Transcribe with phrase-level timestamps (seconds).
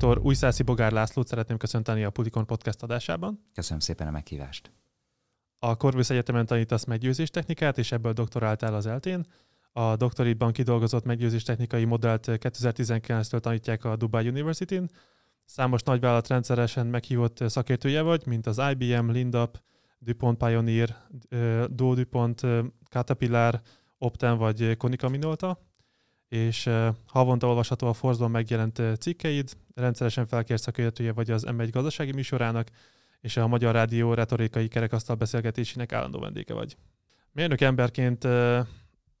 [0.00, 0.18] Dr.
[0.18, 3.44] Újszászi Bogár Lászlót szeretném köszönteni a Pulikon podcast adásában.
[3.54, 4.72] Köszönöm szépen a meghívást.
[5.58, 9.26] A Corvus Egyetemen tanítasz meggyőzés technikát, és ebből doktoráltál az eltén.
[9.72, 14.90] A doktoritban kidolgozott meggyőzés technikai modellt 2019-től tanítják a Dubai University-n.
[15.44, 19.62] Számos nagyvállalat rendszeresen meghívott szakértője vagy, mint az IBM, Lindap,
[19.98, 20.96] DuPont Pioneer,
[21.70, 22.40] Duo DuPont,
[22.90, 23.60] Caterpillar,
[23.98, 25.69] Opten vagy Konica Minolta
[26.30, 26.70] és
[27.06, 32.68] havonta olvasható a Forzban megjelent cikkeid, rendszeresen felkérsz szakértője vagy az M1 gazdasági műsorának,
[33.20, 36.76] és a Magyar Rádió retorikai kerekasztal beszélgetésének állandó vendége vagy.
[37.32, 38.26] Mérnök emberként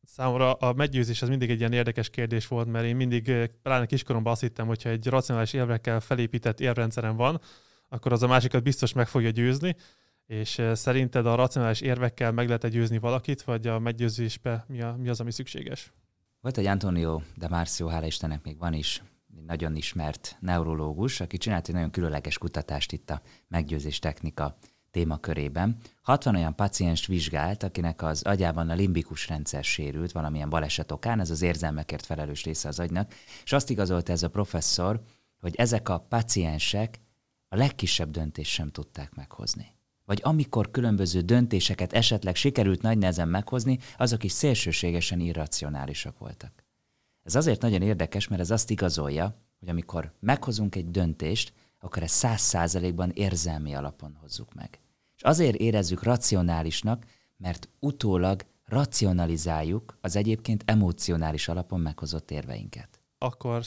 [0.04, 4.32] számomra a meggyőzés az mindig egy ilyen érdekes kérdés volt, mert én mindig, pláne kiskoromban
[4.32, 7.40] azt hittem, hogyha egy racionális érvekkel felépített érrendszerem van,
[7.88, 9.76] akkor az a másikat biztos meg fogja győzni,
[10.26, 15.08] és szerinted a racionális érvekkel meg lehet győzni valakit, vagy a meggyőzésbe mi, a, mi
[15.08, 15.92] az, ami szükséges?
[16.40, 19.02] Volt egy Antonio de Marcio, hála Istennek még van is,
[19.36, 24.56] egy nagyon ismert neurológus, aki csinált egy nagyon különleges kutatást itt a meggyőzés technika
[24.90, 25.76] témakörében.
[26.02, 31.30] 60 olyan paciens vizsgált, akinek az agyában a limbikus rendszer sérült valamilyen baleset okán, ez
[31.30, 35.02] az érzelmekért felelős része az agynak, és azt igazolta ez a professzor,
[35.40, 37.00] hogy ezek a paciensek
[37.48, 39.79] a legkisebb döntést sem tudták meghozni
[40.10, 46.64] vagy amikor különböző döntéseket esetleg sikerült nagy nehezen meghozni, azok is szélsőségesen irracionálisak voltak.
[47.22, 52.14] Ez azért nagyon érdekes, mert ez azt igazolja, hogy amikor meghozunk egy döntést, akkor ezt
[52.14, 54.80] száz százalékban érzelmi alapon hozzuk meg.
[55.16, 57.04] És azért érezzük racionálisnak,
[57.36, 63.00] mert utólag racionalizáljuk az egyébként emocionális alapon meghozott érveinket.
[63.18, 63.62] Akkor,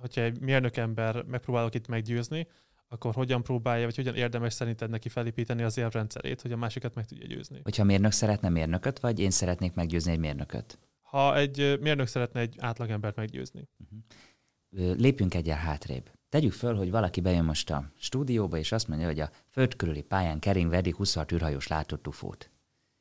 [0.00, 2.46] hogyha egy mérnök ember megpróbálok itt meggyőzni,
[2.92, 7.06] akkor hogyan próbálja, vagy hogyan érdemes szerinted neki felépíteni az érvrendszerét, hogy a másikat meg
[7.06, 7.60] tudja győzni?
[7.62, 10.78] Hogyha mérnök szeretne mérnököt, vagy én szeretnék meggyőzni egy mérnököt?
[11.00, 13.68] Ha egy mérnök szeretne egy átlagembert meggyőzni.
[13.78, 14.96] Uh-huh.
[14.96, 16.10] Lépjünk egyel hátrébb.
[16.28, 20.02] Tegyük föl, hogy valaki bejön most a stúdióba, és azt mondja, hogy a föld körüli
[20.02, 22.50] pályán kering eddig 26 űrhajós látott ufót.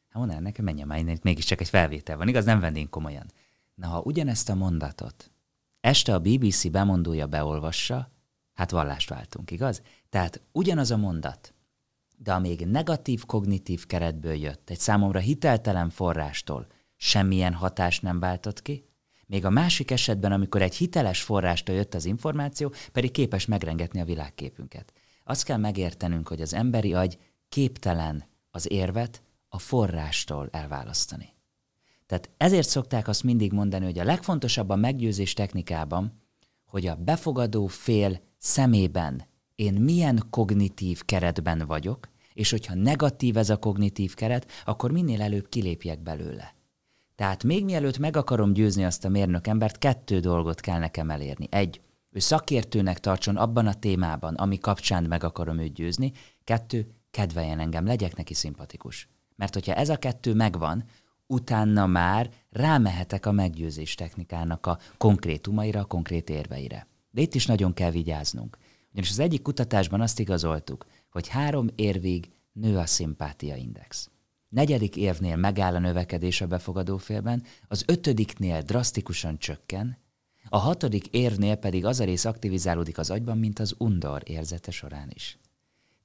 [0.10, 2.46] Hát mondaná nekem, menjen már innen, mégiscsak egy felvétel van, igaz?
[2.46, 3.26] Nem vennénk komolyan.
[3.74, 5.32] Na, ha ugyanezt a mondatot
[5.82, 8.12] este a BBC bemondója beolvassa,
[8.60, 9.82] hát vallást váltunk, igaz?
[10.10, 11.54] Tehát ugyanaz a mondat,
[12.18, 18.62] de a még negatív kognitív keretből jött, egy számomra hiteltelen forrástól semmilyen hatást nem váltott
[18.62, 18.86] ki,
[19.26, 24.06] még a másik esetben, amikor egy hiteles forrástól jött az információ, pedig képes megrengetni a
[24.06, 24.94] világképünket.
[25.24, 27.18] Azt kell megértenünk, hogy az emberi agy
[27.50, 31.34] képtelen az érvet a forrástól elválasztani.
[32.06, 36.22] Tehát ezért szokták azt mindig mondani, hogy a legfontosabb a meggyőzés technikában,
[36.70, 43.58] hogy a befogadó fél szemében én milyen kognitív keretben vagyok, és hogyha negatív ez a
[43.58, 46.56] kognitív keret, akkor minél előbb kilépjek belőle.
[47.16, 51.48] Tehát még mielőtt meg akarom győzni azt a mérnök embert, kettő dolgot kell nekem elérni.
[51.50, 51.82] Egy,
[52.12, 56.12] ő szakértőnek tartson abban a témában, ami kapcsán meg akarom őt győzni.
[56.44, 59.08] Kettő, kedveljen engem, legyek neki szimpatikus.
[59.36, 60.84] Mert hogyha ez a kettő megvan,
[61.30, 66.88] utána már rámehetek a meggyőzés technikának a konkrétumaira, a konkrét érveire.
[67.12, 68.58] De itt is nagyon kell vigyáznunk.
[68.92, 74.10] Ugyanis az egyik kutatásban azt igazoltuk, hogy három érvig nő a szimpátia index.
[74.50, 79.98] Negyedik évnél megáll a növekedés a befogadó félben, az ötödiknél drasztikusan csökken,
[80.50, 85.10] a hatodik érvnél pedig az a rész aktivizálódik az agyban, mint az undor érzete során
[85.14, 85.40] is.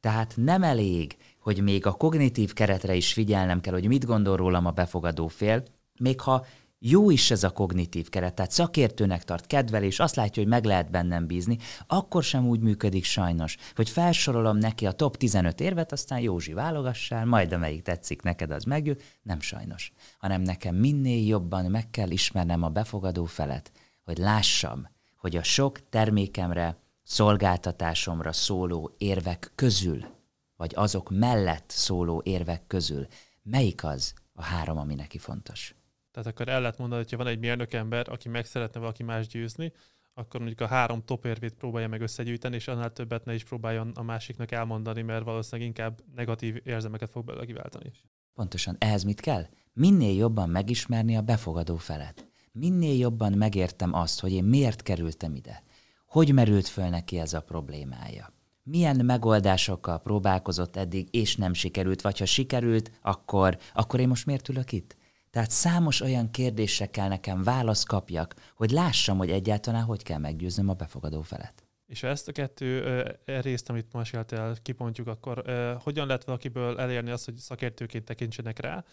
[0.01, 4.67] Tehát nem elég, hogy még a kognitív keretre is figyelnem kell, hogy mit gondol rólam
[4.67, 5.63] a befogadó fél,
[5.99, 6.47] még ha
[6.79, 10.91] jó is ez a kognitív keret, tehát szakértőnek tart kedvelés, azt látja, hogy meg lehet
[10.91, 16.21] bennem bízni, akkor sem úgy működik sajnos, hogy felsorolom neki a top 15 érvet, aztán
[16.21, 19.03] Józsi válogassál, majd amelyik tetszik neked, az megjut.
[19.23, 23.73] Nem sajnos, hanem nekem minél jobban meg kell ismernem a befogadó felet,
[24.05, 30.15] hogy lássam, hogy a sok termékemre, szolgáltatásomra szóló érvek közül,
[30.57, 33.07] vagy azok mellett szóló érvek közül,
[33.43, 35.75] melyik az a három, ami neki fontos.
[36.11, 39.03] Tehát akkor el lehet mondani, hogy ha van egy mérnök ember, aki meg szeretne valaki
[39.03, 39.73] más győzni,
[40.15, 43.93] akkor mondjuk a három top érvét próbálja meg összegyűjteni, és annál többet ne is próbáljon
[43.95, 47.93] a másiknak elmondani, mert valószínűleg inkább negatív érzelmeket fog belőle kiváltani.
[48.35, 48.77] Pontosan.
[48.79, 49.47] Ehhez mit kell?
[49.73, 52.27] Minél jobban megismerni a befogadó felet.
[52.53, 55.63] Minél jobban megértem azt, hogy én miért kerültem ide.
[56.07, 58.34] Hogy merült föl neki ez a problémája.
[58.67, 64.49] Milyen megoldásokkal próbálkozott eddig, és nem sikerült, vagy ha sikerült, akkor, akkor én most miért
[64.49, 64.97] ülök itt?
[65.31, 70.69] Tehát számos olyan kérdésre kell nekem választ kapjak, hogy lássam, hogy egyáltalán hogy kell meggyőznöm
[70.69, 71.67] a befogadó felet.
[71.87, 72.83] És ha ezt a kettő
[73.25, 75.45] e részt, amit meséltél, kipontjuk, akkor
[75.83, 78.85] hogyan lehet valakiből elérni azt, hogy szakértőként tekintsenek rá,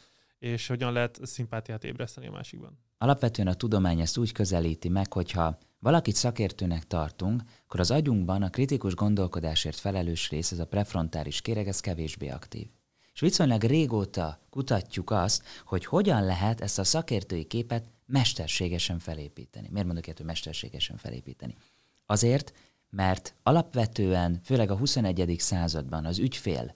[0.42, 2.78] és hogyan lehet szimpátiát ébreszteni a másikban.
[2.98, 8.50] Alapvetően a tudomány ezt úgy közelíti meg, hogyha valakit szakértőnek tartunk, akkor az agyunkban a
[8.50, 12.68] kritikus gondolkodásért felelős rész, ez a prefrontális kéreg, ez kevésbé aktív.
[13.14, 19.68] És viszonylag régóta kutatjuk azt, hogy hogyan lehet ezt a szakértői képet mesterségesen felépíteni.
[19.72, 21.56] Miért mondok ilyet, hogy mesterségesen felépíteni?
[22.06, 22.54] Azért,
[22.90, 25.36] mert alapvetően, főleg a 21.
[25.38, 26.76] században az ügyfél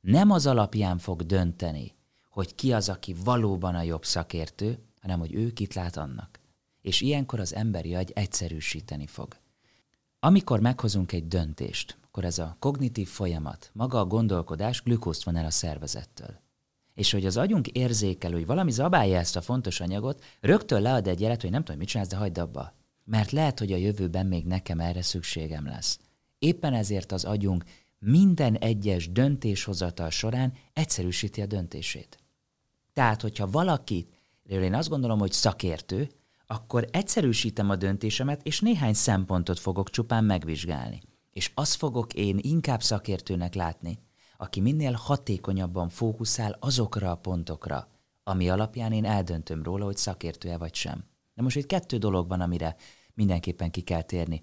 [0.00, 1.95] nem az alapján fog dönteni,
[2.36, 6.38] hogy ki az, aki valóban a jobb szakértő, hanem hogy ő kit lát annak.
[6.80, 9.36] És ilyenkor az emberi agy egyszerűsíteni fog.
[10.20, 15.44] Amikor meghozunk egy döntést, akkor ez a kognitív folyamat, maga a gondolkodás glükózt van el
[15.44, 16.40] a szervezettől.
[16.94, 21.20] És hogy az agyunk érzékel, hogy valami zabálja ezt a fontos anyagot, rögtön lead egy
[21.20, 22.72] jelet, hogy nem tudom, mit csinálsz, de hagyd abba.
[23.04, 25.98] Mert lehet, hogy a jövőben még nekem erre szükségem lesz.
[26.38, 27.64] Éppen ezért az agyunk
[27.98, 32.18] minden egyes döntéshozatal során egyszerűsíti a döntését.
[32.96, 34.14] Tehát, hogyha valakit,
[34.48, 36.10] én azt gondolom, hogy szakértő,
[36.46, 41.00] akkor egyszerűsítem a döntésemet, és néhány szempontot fogok csupán megvizsgálni.
[41.30, 43.98] És azt fogok én inkább szakértőnek látni,
[44.36, 47.88] aki minél hatékonyabban fókuszál azokra a pontokra,
[48.24, 51.04] ami alapján én eldöntöm róla, hogy szakértője vagy sem.
[51.34, 52.76] De most itt kettő dolog van, amire
[53.14, 54.42] mindenképpen ki kell térni.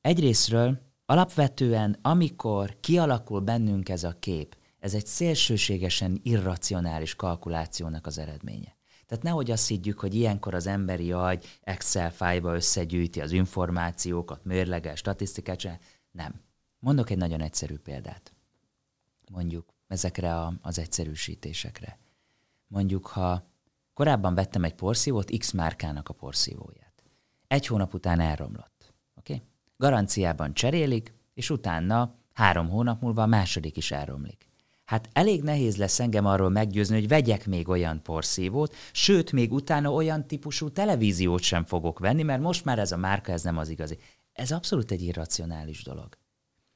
[0.00, 8.76] Egyrésztről alapvetően, amikor kialakul bennünk ez a kép, ez egy szélsőségesen irracionális kalkulációnak az eredménye.
[9.06, 14.94] Tehát nehogy azt higgyük, hogy ilyenkor az emberi agy Excel fájba összegyűjti az információkat, mérlegel,
[14.94, 15.78] statisztikát csinál.
[16.10, 16.40] Nem.
[16.78, 18.32] Mondok egy nagyon egyszerű példát.
[19.30, 21.98] Mondjuk ezekre a, az egyszerűsítésekre.
[22.66, 23.46] Mondjuk, ha
[23.94, 27.04] korábban vettem egy porszívót, X márkának a porszívóját.
[27.46, 28.94] Egy hónap után elromlott.
[29.14, 29.34] Oké?
[29.34, 29.46] Okay?
[29.76, 34.47] Garanciában cserélik, és utána három hónap múlva a második is elromlik
[34.88, 39.92] hát elég nehéz lesz engem arról meggyőzni, hogy vegyek még olyan porszívót, sőt, még utána
[39.92, 43.68] olyan típusú televíziót sem fogok venni, mert most már ez a márka, ez nem az
[43.68, 43.98] igazi.
[44.32, 46.18] Ez abszolút egy irracionális dolog.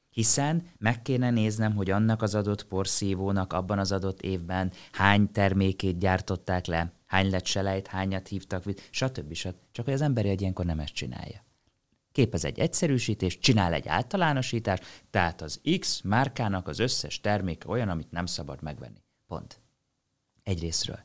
[0.09, 5.99] Hiszen meg kéne néznem, hogy annak az adott porszívónak abban az adott évben hány termékét
[5.99, 9.33] gyártották le, hány lett selejt, hányat hívtak, stb.
[9.33, 9.53] stb.
[9.71, 11.43] Csak hogy az ember egy ilyenkor nem ezt csinálja
[12.13, 18.11] képez egy egyszerűsítést, csinál egy általánosítást, tehát az X márkának az összes terméke olyan, amit
[18.11, 19.03] nem szabad megvenni.
[19.27, 19.61] Pont.
[20.43, 20.99] Egyrésztről.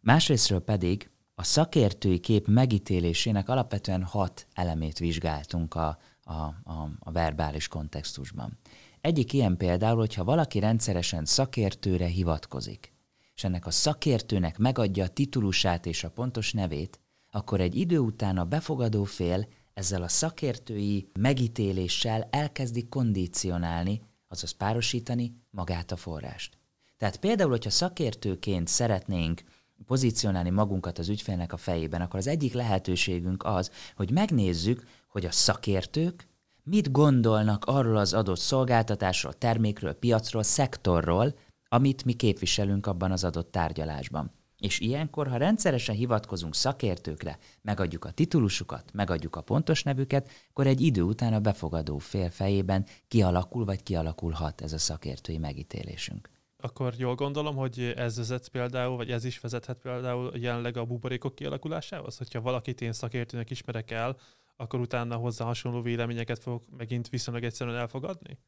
[0.00, 7.68] Másrésztről pedig a szakértői kép megítélésének alapvetően hat elemét vizsgáltunk a, a, a, a verbális
[7.68, 8.58] kontextusban.
[9.00, 12.92] Egyik ilyen például, hogyha valaki rendszeresen szakértőre hivatkozik,
[13.34, 17.00] és ennek a szakértőnek megadja a titulusát és a pontos nevét,
[17.30, 25.36] akkor egy idő után a befogadó fél ezzel a szakértői megítéléssel elkezdi kondicionálni, azaz párosítani
[25.50, 26.58] magát a forrást.
[26.96, 29.42] Tehát például, hogyha szakértőként szeretnénk
[29.86, 35.30] pozícionálni magunkat az ügyfélnek a fejében, akkor az egyik lehetőségünk az, hogy megnézzük, hogy a
[35.30, 36.28] szakértők
[36.62, 41.34] mit gondolnak arról az adott szolgáltatásról, termékről, piacról, szektorról,
[41.68, 44.32] amit mi képviselünk abban az adott tárgyalásban.
[44.64, 50.80] És ilyenkor, ha rendszeresen hivatkozunk szakértőkre, megadjuk a titulusukat, megadjuk a pontos nevüket, akkor egy
[50.80, 56.30] idő után a befogadó fél fejében kialakul vagy kialakulhat ez a szakértői megítélésünk.
[56.56, 61.34] Akkor jól gondolom, hogy ez vezet például, vagy ez is vezethet például jelenleg a buborékok
[61.34, 62.16] kialakulásához?
[62.16, 64.16] Hogyha valakit én szakértőnek ismerek el,
[64.56, 68.38] akkor utána hozzá hasonló véleményeket fogok megint viszonylag egyszerűen elfogadni?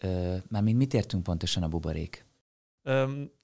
[0.00, 2.26] Ö, mármint mit értünk pontosan a buborék?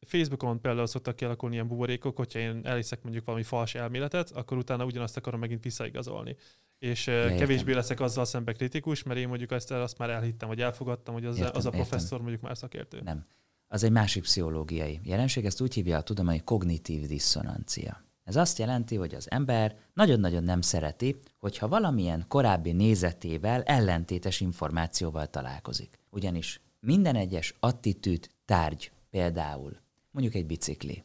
[0.00, 4.84] Facebookon például szoktak kialakulni ilyen buborékok, hogyha én elhiszek mondjuk valami fals elméletet, akkor utána
[4.84, 6.36] ugyanazt akarom megint visszaigazolni.
[6.78, 10.60] És ja, kevésbé leszek azzal szembe kritikus, mert én mondjuk ezt azt már elhittem, vagy
[10.60, 12.20] elfogadtam, hogy az, értem, az a professzor értem.
[12.20, 13.00] mondjuk már szakértő.
[13.04, 13.26] Nem.
[13.68, 18.04] Az egy másik pszichológiai jelenség, ezt úgy hívja a tudomány, hogy kognitív diszonancia.
[18.24, 25.26] Ez azt jelenti, hogy az ember nagyon-nagyon nem szereti, hogyha valamilyen korábbi nézetével ellentétes információval
[25.26, 25.98] találkozik.
[26.10, 31.04] Ugyanis minden egyes attitűd, tárgy, Például mondjuk egy bicikli.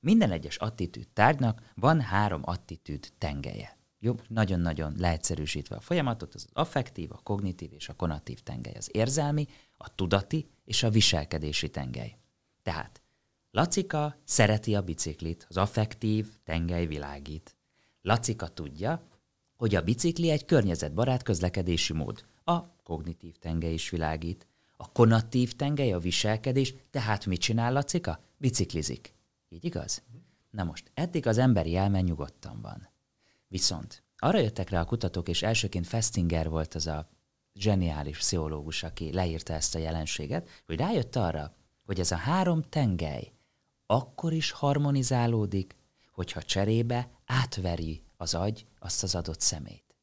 [0.00, 3.76] Minden egyes attitűd tárgynak van három attitűd tengelye.
[4.00, 8.74] Jobb, nagyon-nagyon leegyszerűsítve a folyamatot, az az affektív, a kognitív és a konatív tengely.
[8.74, 12.18] Az érzelmi, a tudati és a viselkedési tengely.
[12.62, 13.02] Tehát
[13.50, 17.56] Lacika szereti a biciklit, az affektív tengely világít.
[18.02, 19.08] Lacika tudja,
[19.56, 22.24] hogy a bicikli egy környezetbarát közlekedési mód.
[22.44, 24.46] A kognitív tengely is világít.
[24.80, 28.20] A konatív tengely, a viselkedés, tehát mit csinál Lacika?
[28.36, 29.14] Biciklizik.
[29.48, 30.02] Így igaz?
[30.50, 32.88] Na most, eddig az emberi elme nyugodtan van.
[33.48, 37.08] Viszont arra jöttek rá a kutatók, és elsőként Festinger volt az a
[37.54, 41.54] zseniális pszichológus, aki leírta ezt a jelenséget, hogy rájött arra,
[41.84, 43.32] hogy ez a három tengely
[43.86, 45.76] akkor is harmonizálódik,
[46.12, 49.96] hogyha cserébe átveri az agy azt az adott szemét.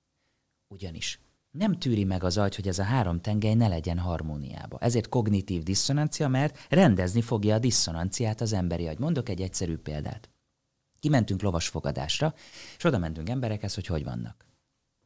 [0.68, 1.20] Ugyanis
[1.58, 4.78] nem tűri meg az agy, hogy ez a három tengely ne legyen harmóniába.
[4.80, 9.00] Ezért kognitív diszonancia, mert rendezni fogja a diszonanciát az emberi agy.
[9.00, 10.30] Mondok egy egyszerű példát.
[11.00, 12.34] Kimentünk lovasfogadásra,
[12.78, 14.46] és oda mentünk emberekhez, hogy hogy vannak.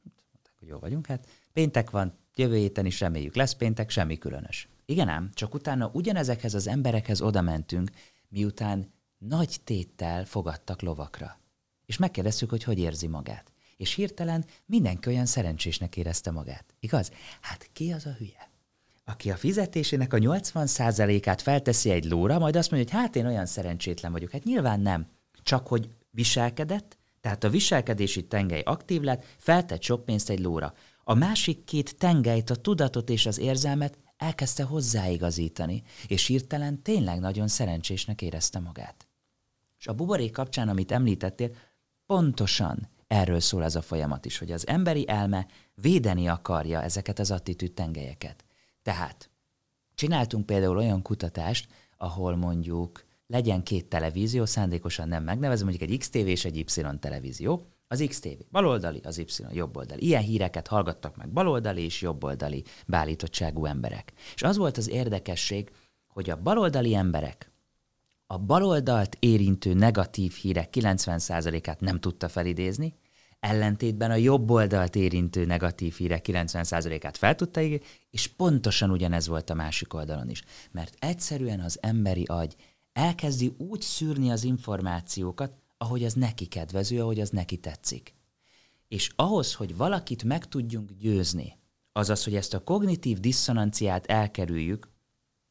[0.03, 4.67] Mondták, hogy jó vagyunk, hát péntek van, jövő héten is reméljük lesz péntek, semmi különös.
[4.85, 7.91] Igen ám, csak utána ugyanezekhez az emberekhez oda mentünk,
[8.29, 11.39] miután nagy téttel fogadtak lovakra.
[11.85, 13.51] És megkérdeztük, hogy hogy érzi magát.
[13.79, 16.65] És hirtelen mindenki olyan szerencsésnek érezte magát.
[16.79, 17.11] Igaz?
[17.41, 18.49] Hát ki az a hülye?
[19.05, 23.45] Aki a fizetésének a 80%-át felteszi egy lóra, majd azt mondja, hogy hát én olyan
[23.45, 24.31] szerencsétlen vagyok.
[24.31, 25.07] Hát nyilván nem.
[25.43, 30.73] Csak hogy viselkedett, tehát a viselkedési tengely aktív lett, feltett sok pénzt egy lóra.
[31.03, 37.47] A másik két tengelyt, a tudatot és az érzelmet elkezdte hozzáigazítani, és hirtelen tényleg nagyon
[37.47, 39.07] szerencsésnek érezte magát.
[39.77, 41.49] És a buborék kapcsán, amit említettél,
[42.05, 47.31] pontosan erről szól ez a folyamat is, hogy az emberi elme védeni akarja ezeket az
[47.31, 48.45] attitűd tengelyeket.
[48.81, 49.29] Tehát
[49.95, 56.15] csináltunk például olyan kutatást, ahol mondjuk legyen két televízió, szándékosan nem megnevezem, mondjuk egy XTV
[56.27, 60.05] és egy Y televízió, az XTV baloldali, az Y jobboldali.
[60.05, 64.13] Ilyen híreket hallgattak meg baloldali és jobboldali beállítottságú emberek.
[64.35, 65.71] És az volt az érdekesség,
[66.07, 67.51] hogy a baloldali emberek
[68.31, 72.93] a baloldalt érintő negatív hírek 90%-át nem tudta felidézni,
[73.39, 79.49] ellentétben a jobb oldalt érintő negatív hírek 90%-át fel tudta írni, és pontosan ugyanez volt
[79.49, 80.43] a másik oldalon is.
[80.71, 82.55] Mert egyszerűen az emberi agy
[82.93, 88.13] elkezdi úgy szűrni az információkat, ahogy az neki kedvező, ahogy az neki tetszik.
[88.87, 91.57] És ahhoz, hogy valakit meg tudjunk győzni,
[91.91, 94.89] azaz, hogy ezt a kognitív diszonanciát elkerüljük,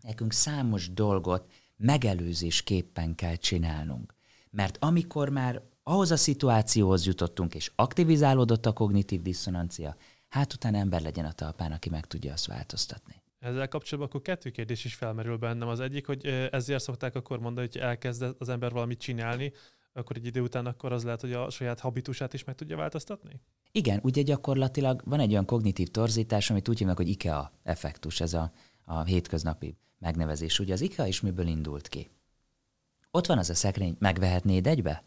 [0.02, 4.14] nekünk számos dolgot megelőzésképpen kell csinálnunk.
[4.50, 9.96] Mert amikor már ahhoz a szituációhoz jutottunk, és aktivizálódott a kognitív diszonancia,
[10.28, 13.22] hát utána ember legyen a talpán, aki meg tudja azt változtatni.
[13.38, 15.68] Ezzel kapcsolatban akkor kettő kérdés is felmerül bennem.
[15.68, 19.52] Az egyik, hogy ezért szokták akkor mondani, hogy elkezd az ember valamit csinálni,
[19.92, 23.40] akkor egy idő után akkor az lehet, hogy a saját habitusát is meg tudja változtatni?
[23.72, 28.34] Igen, ugye gyakorlatilag van egy olyan kognitív torzítás, amit úgy hívnak, hogy IKEA effektus, ez
[28.34, 28.52] a,
[28.84, 30.58] a hétköznapi megnevezés.
[30.58, 32.10] Ugye az IKEA is miből indult ki?
[33.10, 35.04] Ott van az a szekrény, megvehetnéd egybe?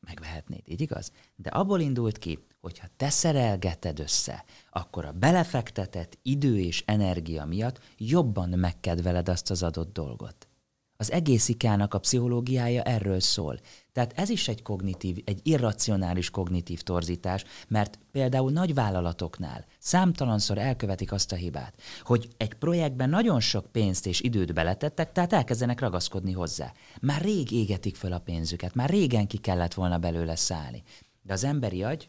[0.00, 1.12] Megvehetnéd, így igaz?
[1.36, 7.80] De abból indult ki, hogyha te szerelgeted össze, akkor a belefektetett idő és energia miatt
[7.96, 10.48] jobban megkedveled azt az adott dolgot.
[10.96, 13.60] Az egész ikának a pszichológiája erről szól.
[13.98, 21.12] Tehát ez is egy kognitív, egy irracionális kognitív torzítás, mert például nagy vállalatoknál számtalanszor elkövetik
[21.12, 26.32] azt a hibát, hogy egy projektben nagyon sok pénzt és időt beletettek, tehát elkezdenek ragaszkodni
[26.32, 26.72] hozzá.
[27.00, 30.82] Már rég égetik föl a pénzüket, már régen ki kellett volna belőle szállni.
[31.22, 32.08] De az emberi agy,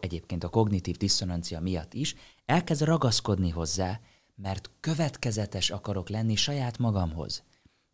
[0.00, 2.14] egyébként a kognitív diszonancia miatt is,
[2.46, 4.00] elkezd ragaszkodni hozzá,
[4.34, 7.42] mert következetes akarok lenni saját magamhoz.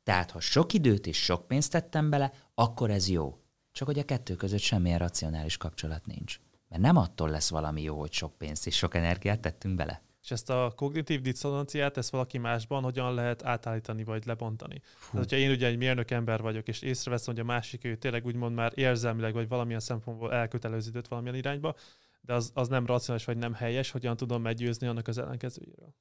[0.06, 3.38] Tehát, ha sok időt és sok pénzt tettem bele, akkor ez jó.
[3.72, 6.40] Csak hogy a kettő között semmilyen racionális kapcsolat nincs.
[6.68, 10.02] Mert nem attól lesz valami jó, hogy sok pénzt és sok energiát tettünk bele.
[10.22, 14.78] És ezt a kognitív diszonanciát, ezt valaki másban hogyan lehet átállítani vagy lebontani?
[14.78, 18.26] Tehát, hogyha én ugye egy mérnök ember vagyok, és észreveszem, hogy a másik ő tényleg
[18.26, 21.74] úgymond már érzelmileg vagy valamilyen szempontból elköteleződött valamilyen irányba,
[22.20, 25.94] de az, az nem racionális vagy nem helyes, hogyan tudom meggyőzni annak az ellenkezőjéről?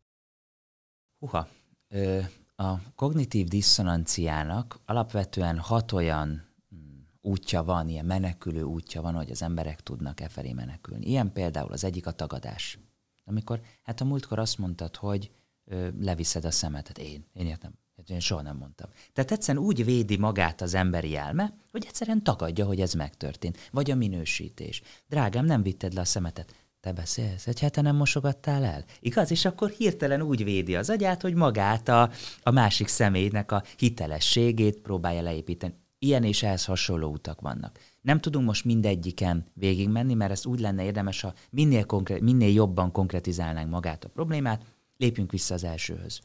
[1.19, 1.47] Huha,
[1.87, 2.19] ö,
[2.55, 6.27] a kognitív diszonanciának alapvetően hat olyan
[6.75, 11.05] mm, útja van, ilyen menekülő útja van, hogy az emberek tudnak e felé menekülni.
[11.05, 12.79] Ilyen például az egyik a tagadás.
[13.25, 15.31] Amikor, hát a múltkor azt mondtad, hogy
[15.65, 16.97] ö, leviszed a szemetet.
[16.97, 17.73] Én, én értem.
[17.97, 18.89] Hát én soha nem mondtam.
[19.13, 23.69] Tehát egyszerűen úgy védi magát az emberi elme, hogy egyszerűen tagadja, hogy ez megtörtént.
[23.71, 24.81] Vagy a minősítés.
[25.07, 28.83] Drágám, nem vitted le a szemetet te beszélsz, egy hete nem mosogattál el?
[28.99, 29.31] Igaz?
[29.31, 32.09] És akkor hirtelen úgy védi az agyát, hogy magát a,
[32.43, 35.73] a másik személynek a hitelességét próbálja leépíteni.
[35.99, 37.79] Ilyen és ehhez hasonló utak vannak.
[38.01, 42.91] Nem tudunk most mindegyiken végigmenni, mert ez úgy lenne érdemes, ha minél, konkrét, minél jobban
[42.91, 44.65] konkretizálnánk magát a problémát,
[44.97, 46.19] lépjünk vissza az elsőhöz.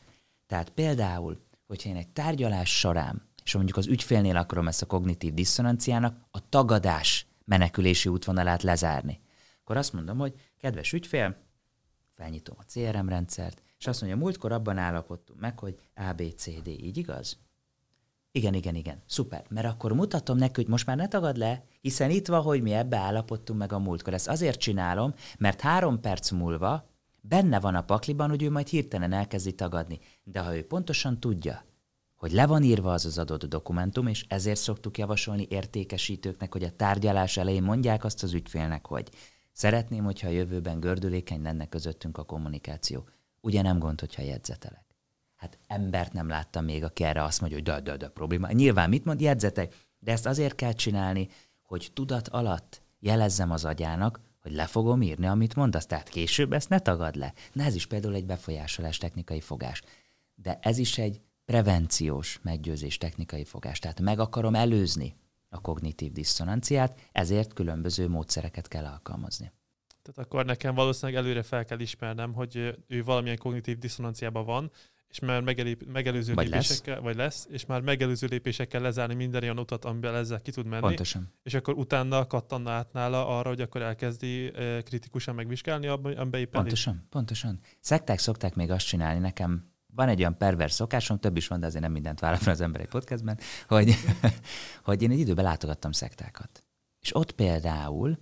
[0.46, 5.34] Tehát például, hogyha én egy tárgyalás során, és mondjuk az ügyfélnél akarom ezt a kognitív
[5.34, 9.20] diszonanciának, a tagadás menekülési útvonalát lezárni,
[9.70, 11.36] akkor azt mondom, hogy kedves ügyfél,
[12.14, 17.38] felnyitom a CRM rendszert, és azt mondja, múltkor abban állapodtunk meg, hogy ABCD, így igaz?
[18.32, 19.02] Igen, igen, igen.
[19.06, 19.44] Szuper.
[19.48, 22.72] Mert akkor mutatom neki, hogy most már ne tagad le, hiszen itt van, hogy mi
[22.72, 24.14] ebbe állapodtunk meg a múltkor.
[24.14, 26.88] Ezt azért csinálom, mert három perc múlva
[27.20, 29.98] benne van a pakliban, hogy ő majd hirtelen elkezdi tagadni.
[30.24, 31.64] De ha ő pontosan tudja,
[32.16, 36.76] hogy le van írva az az adott dokumentum, és ezért szoktuk javasolni értékesítőknek, hogy a
[36.76, 39.10] tárgyalás elején mondják azt az ügyfélnek, hogy
[39.52, 43.09] szeretném, hogyha a jövőben gördülékeny lenne közöttünk a kommunikáció.
[43.40, 44.85] Ugye nem gond, hogyha jegyzetelek.
[45.37, 48.50] Hát embert nem láttam még, aki erre azt mondja, hogy de, de, de probléma.
[48.52, 51.28] Nyilván mit mond, jegyzetek, de ezt azért kell csinálni,
[51.62, 56.69] hogy tudat alatt jelezzem az agyának, hogy le fogom írni, amit mondasz, tehát később ezt
[56.69, 57.33] ne tagad le.
[57.52, 59.83] Na ez is például egy befolyásolás technikai fogás.
[60.35, 63.78] De ez is egy prevenciós meggyőzés technikai fogás.
[63.78, 65.16] Tehát meg akarom előzni
[65.50, 69.52] a kognitív diszonanciát, ezért különböző módszereket kell alkalmazni.
[70.02, 74.71] Tehát akkor nekem valószínűleg előre fel kell ismernem, hogy ő valamilyen kognitív diszonanciában van,
[75.09, 77.04] és már megelép, megelőző vagy lépésekkel, lesz.
[77.04, 80.83] vagy lesz, és már megelőző lépésekkel lezárni minden olyan utat, amiben ezzel ki tud menni.
[80.83, 81.33] Pontosan.
[81.42, 84.50] És akkor utána kattanna át nála arra, hogy akkor elkezdi
[84.85, 87.09] kritikusan megvizsgálni, amiben éppen Pontosan, is.
[87.09, 87.61] pontosan.
[87.80, 91.66] Szekták szokták még azt csinálni, nekem van egy olyan pervers szokásom, több is van, de
[91.66, 93.94] azért nem mindent vállal az ember egy podcastben, hogy,
[94.85, 96.64] hogy én egy időben látogattam szektákat.
[97.00, 98.18] És ott például,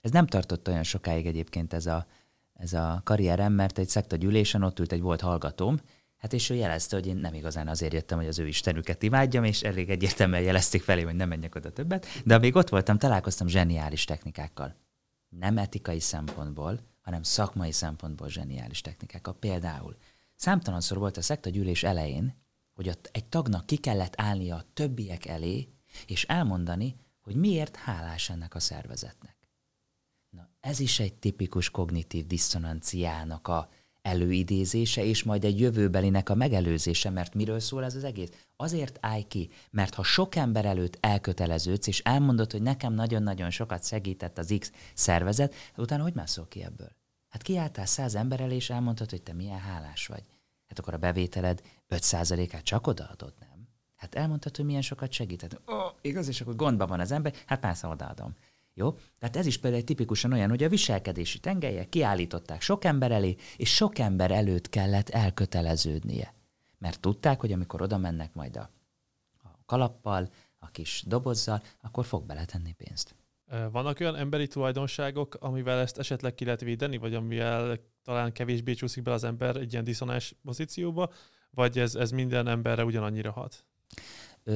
[0.00, 2.06] ez nem tartott olyan sokáig egyébként ez a,
[2.52, 5.80] ez a karrierem, mert egy szekta gyűlésen ott ült egy volt hallgatóm,
[6.18, 9.44] Hát és ő jelezte, hogy én nem igazán azért jöttem, hogy az ő istenüket imádjam,
[9.44, 12.06] és elég egyértelműen jelezték felé, hogy nem menjek oda többet.
[12.24, 14.74] De amíg ott voltam, találkoztam zseniális technikákkal.
[15.28, 19.34] Nem etikai szempontból, hanem szakmai szempontból zseniális technikákkal.
[19.34, 19.96] Például
[20.38, 22.34] számtalanszor volt a szekta gyűlés elején,
[22.74, 25.68] hogy egy tagnak ki kellett állnia a többiek elé,
[26.06, 29.36] és elmondani, hogy miért hálás ennek a szervezetnek.
[30.30, 33.68] Na, ez is egy tipikus kognitív diszonanciának a
[34.02, 38.46] előidézése, és majd egy jövőbelinek a megelőzése, mert miről szól ez az egész?
[38.56, 43.86] Azért állj ki, mert ha sok ember előtt elköteleződsz, és elmondod, hogy nekem nagyon-nagyon sokat
[43.86, 46.97] segített az X szervezet, utána hogy mászol ki ebből?
[47.28, 50.22] Hát kiálltál száz ember elé, és elmondtad, hogy te milyen hálás vagy.
[50.68, 53.68] Hát akkor a bevételed 5%-át csak odaadod, nem?
[53.96, 55.60] Hát elmondtad, hogy milyen sokat segített.
[55.70, 58.34] Ó, oh, igaz, és akkor gondban van az ember, hát persze odaadom.
[58.74, 58.98] Jó?
[59.18, 63.36] Tehát ez is például egy tipikusan olyan, hogy a viselkedési tengelyek kiállították sok ember elé,
[63.56, 66.34] és sok ember előtt kellett elköteleződnie.
[66.78, 68.70] Mert tudták, hogy amikor oda mennek majd a,
[69.42, 73.14] a kalappal, a kis dobozzal, akkor fog beletenni pénzt.
[73.72, 79.02] Vannak olyan emberi tulajdonságok, amivel ezt esetleg ki lehet védeni, vagy amivel talán kevésbé csúszik
[79.02, 81.12] be az ember egy ilyen diszonás pozícióba,
[81.50, 83.64] vagy ez, ez minden emberre ugyanannyira hat?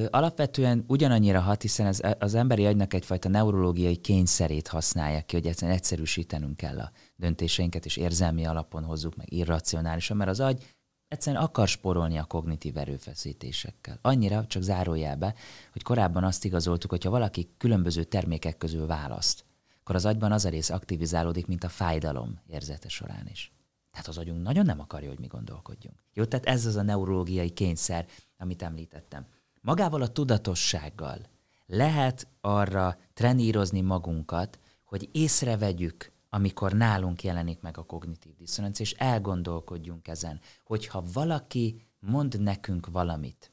[0.09, 5.77] alapvetően ugyanannyira hat, hiszen az, az emberi agynak egyfajta neurológiai kényszerét használják ki, hogy egyszerűen
[5.77, 10.63] egyszerűsítenünk kell a döntéseinket, és érzelmi alapon hozzuk meg irracionálisan, mert az agy
[11.13, 13.99] egyszerűen akar sporolni a kognitív erőfeszítésekkel.
[14.01, 15.35] Annyira, csak zárójelbe,
[15.71, 19.45] hogy korábban azt igazoltuk, hogy ha valaki különböző termékek közül választ,
[19.79, 23.53] akkor az agyban az a rész aktivizálódik, mint a fájdalom érzete során is.
[23.91, 26.03] Tehát az agyunk nagyon nem akarja, hogy mi gondolkodjunk.
[26.13, 28.05] Jó, tehát ez az a neurológiai kényszer,
[28.37, 29.25] amit említettem
[29.61, 31.19] magával a tudatossággal
[31.65, 40.07] lehet arra trenírozni magunkat, hogy észrevegyük, amikor nálunk jelenik meg a kognitív diszonancia, és elgondolkodjunk
[40.07, 43.51] ezen, hogyha valaki mond nekünk valamit,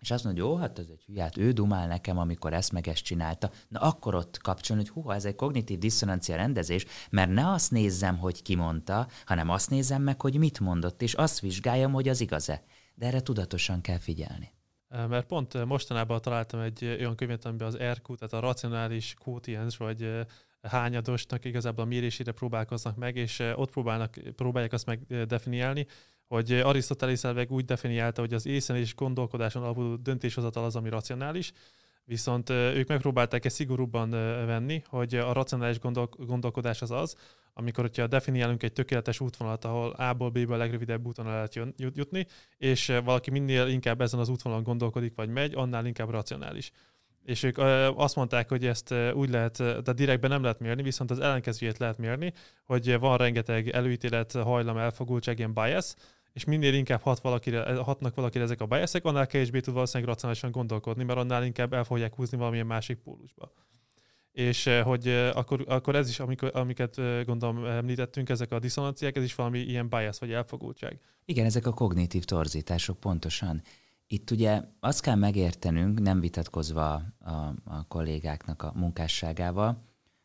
[0.00, 3.02] és azt mondja, jó, hát ez egy hülyát, ő dumál nekem, amikor ezt meg ezt
[3.02, 7.70] csinálta, na akkor ott kapcsolni, hogy húha, ez egy kognitív diszonancia rendezés, mert ne azt
[7.70, 12.08] nézzem, hogy ki mondta, hanem azt nézem meg, hogy mit mondott, és azt vizsgáljam, hogy
[12.08, 12.62] az igaz-e.
[12.94, 14.52] De erre tudatosan kell figyelni.
[14.88, 20.26] Mert pont mostanában találtam egy olyan könyvet, amiben az RQ, tehát a racionális quotients, vagy
[20.62, 25.86] hányadosnak igazából a mérésére próbálkoznak meg, és ott próbálnak, próbálják azt megdefiniálni,
[26.26, 31.52] hogy Arisztotelész elveg úgy definiálta, hogy az észen és gondolkodáson alapuló döntéshozatal az, ami racionális,
[32.04, 34.10] viszont ők megpróbálták ezt szigorúbban
[34.46, 37.16] venni, hogy a racionális gondol- gondolkodás az az,
[37.52, 42.26] amikor, hogyha definiálunk egy tökéletes útvonalat, ahol A-ból B-ből a legrövidebb úton el lehet jutni,
[42.56, 46.70] és valaki minél inkább ezen az útvonalon gondolkodik, vagy megy, annál inkább racionális.
[47.28, 47.58] És ők
[47.96, 51.98] azt mondták, hogy ezt úgy lehet, de direktben nem lehet mérni, viszont az ellenkezőjét lehet
[51.98, 52.32] mérni,
[52.64, 55.94] hogy van rengeteg előítélet, hajlam, elfogultság, ilyen bias,
[56.32, 60.50] és minél inkább hat valakire, hatnak valakire ezek a biasek, annál kevésbé tud valószínűleg racionálisan
[60.50, 63.52] gondolkodni, mert annál inkább el fogják húzni valamilyen másik pólusba
[64.32, 69.34] és hogy akkor, akkor ez is, amikor, amiket gondolom említettünk, ezek a diszonanciák, ez is
[69.34, 71.00] valami ilyen bias vagy elfogultság.
[71.24, 73.62] Igen, ezek a kognitív torzítások pontosan.
[74.10, 77.32] Itt ugye azt kell megértenünk, nem vitatkozva a,
[77.64, 79.82] a kollégáknak a munkásságával,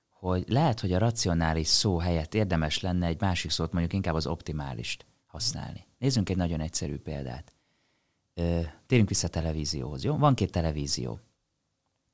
[0.09, 4.27] hogy lehet, hogy a racionális szó helyett érdemes lenne egy másik szót, mondjuk inkább az
[4.27, 5.85] optimálist használni.
[5.97, 7.55] Nézzünk egy nagyon egyszerű példát.
[8.85, 10.17] Térjünk vissza a televízióhoz, jó?
[10.17, 11.19] Van két televízió.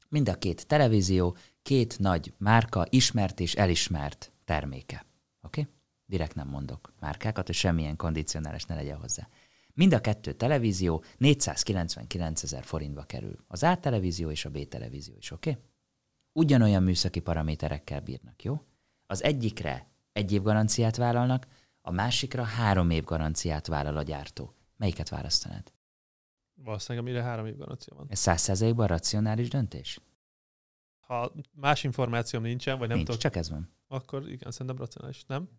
[0.08, 5.06] Mind a két televízió két nagy márka ismert és elismert terméke.
[5.42, 5.62] Oké?
[5.62, 5.74] Okay?
[6.06, 9.28] Direkt nem mondok márkákat, hogy semmilyen kondicionális ne legyen hozzá.
[9.74, 13.44] Mind a kettő televízió 499 ezer forintba kerül.
[13.48, 15.50] Az A televízió és a B televízió is, oké?
[15.50, 15.64] Okay?
[16.32, 18.62] Ugyanolyan műszaki paraméterekkel bírnak, jó?
[19.06, 21.48] Az egyikre egy év garanciát vállalnak,
[21.82, 24.54] a másikra három év garanciát vállal a gyártó.
[24.78, 25.72] Melyiket választanád?
[26.54, 28.06] Valószínűleg, amire három év garancia van.
[28.10, 30.00] Ez száz százalékban racionális döntés?
[31.00, 33.70] Ha más információm nincsen, vagy nem Nincs, tudok, csak ez van.
[33.88, 35.50] akkor igen, szerintem racionális, nem?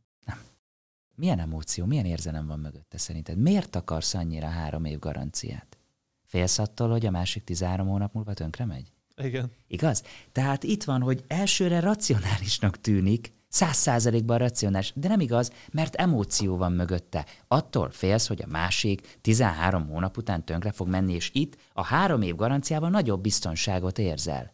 [1.21, 3.39] Milyen emóció, milyen érzelem van mögötte szerinted?
[3.39, 5.79] Miért akarsz annyira három év garanciát?
[6.27, 8.93] Félsz attól, hogy a másik 13 hónap múlva tönkre megy?
[9.17, 9.51] Igen.
[9.67, 10.03] Igaz?
[10.33, 16.57] Tehát itt van, hogy elsőre racionálisnak tűnik, száz százalékban racionális, de nem igaz, mert emóció
[16.57, 17.27] van mögötte.
[17.49, 22.23] Attól félsz, hogy a másik 13 hónap után tönkre fog menni, és itt a három
[22.23, 24.53] év garanciával nagyobb biztonságot érzel.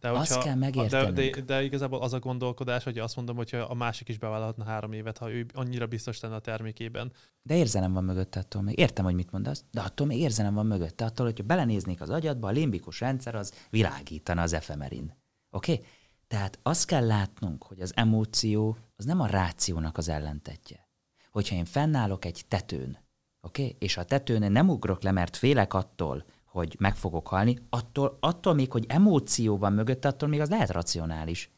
[0.00, 1.14] De Azt kell de, megértenünk.
[1.14, 4.92] de, de, igazából az a gondolkodás, hogy azt mondom, hogyha a másik is bevállalhatna három
[4.92, 7.12] évet, ha ő annyira biztos lenne a termékében.
[7.42, 8.78] De érzelem van mögötte attól még.
[8.78, 11.04] Értem, hogy mit mondasz, de attól még érzelem van mögötte.
[11.04, 15.16] Attól, hogyha belenéznék az agyadba, a limbikus rendszer az világítana az efemerin.
[15.50, 15.72] Oké?
[15.72, 15.84] Okay?
[16.28, 20.88] Tehát azt kell látnunk, hogy az emóció az nem a rációnak az ellentetje.
[21.30, 22.98] Hogyha én fennállok egy tetőn,
[23.40, 23.62] oké?
[23.62, 23.76] Okay?
[23.78, 28.54] És a tetőn nem ugrok le, mert félek attól, hogy meg fogok halni, attól, attól
[28.54, 31.50] még, hogy emóció van mögötte, attól még az lehet racionális.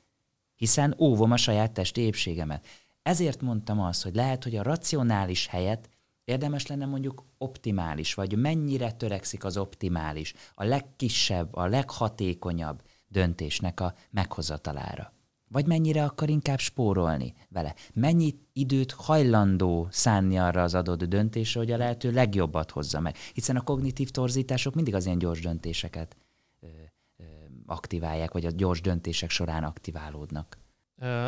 [0.55, 2.67] Hiszen óvom a saját testi épségemet.
[3.03, 5.89] Ezért mondtam azt, hogy lehet, hogy a racionális helyett
[6.25, 13.95] érdemes lenne mondjuk optimális, vagy mennyire törekszik az optimális, a legkisebb, a leghatékonyabb döntésnek a
[14.11, 15.13] meghozatalára.
[15.53, 17.75] Vagy mennyire akar inkább spórolni vele.
[17.95, 23.17] Mennyi időt hajlandó szánni arra az adott döntésre, hogy a lehető legjobbat hozza meg.
[23.33, 26.17] Hiszen a kognitív torzítások mindig az ilyen gyors döntéseket
[26.61, 26.67] ö,
[27.17, 27.25] ö,
[27.67, 30.59] aktiválják, vagy a gyors döntések során aktiválódnak.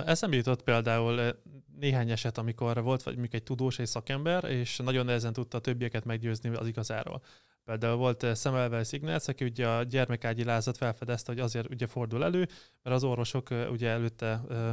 [0.06, 1.36] Eszembe jutott például
[1.78, 6.04] néhány eset, amikor volt vagy egy tudós, egy szakember, és nagyon nehezen tudta a többieket
[6.04, 7.22] meggyőzni az igazáról.
[7.64, 12.48] Például volt Semmelweis Ignác, aki ugye a gyermekágyi lázat felfedezte, hogy azért ugye fordul elő,
[12.82, 14.70] mert az orvosok ugye előtte ö,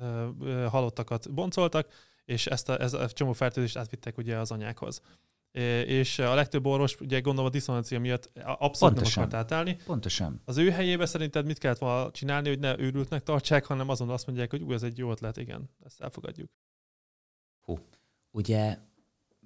[0.00, 1.88] ö, ö, halottakat boncoltak,
[2.24, 5.00] és ezt a, ez a csomó fertőzést átvittek ugye az anyákhoz.
[5.86, 9.22] És a legtöbb orvos, ugye gondolom a diszonancia miatt abszolút Pontosan.
[9.22, 9.76] nem akart átállni.
[9.84, 10.40] Pontosan.
[10.44, 14.26] Az ő helyébe szerinted mit kellett volna csinálni, hogy ne őrültnek tartsák, hanem azon azt
[14.26, 16.50] mondják, hogy ú, ez egy jó ötlet, igen, ezt elfogadjuk.
[17.60, 17.78] Hú,
[18.30, 18.78] ugye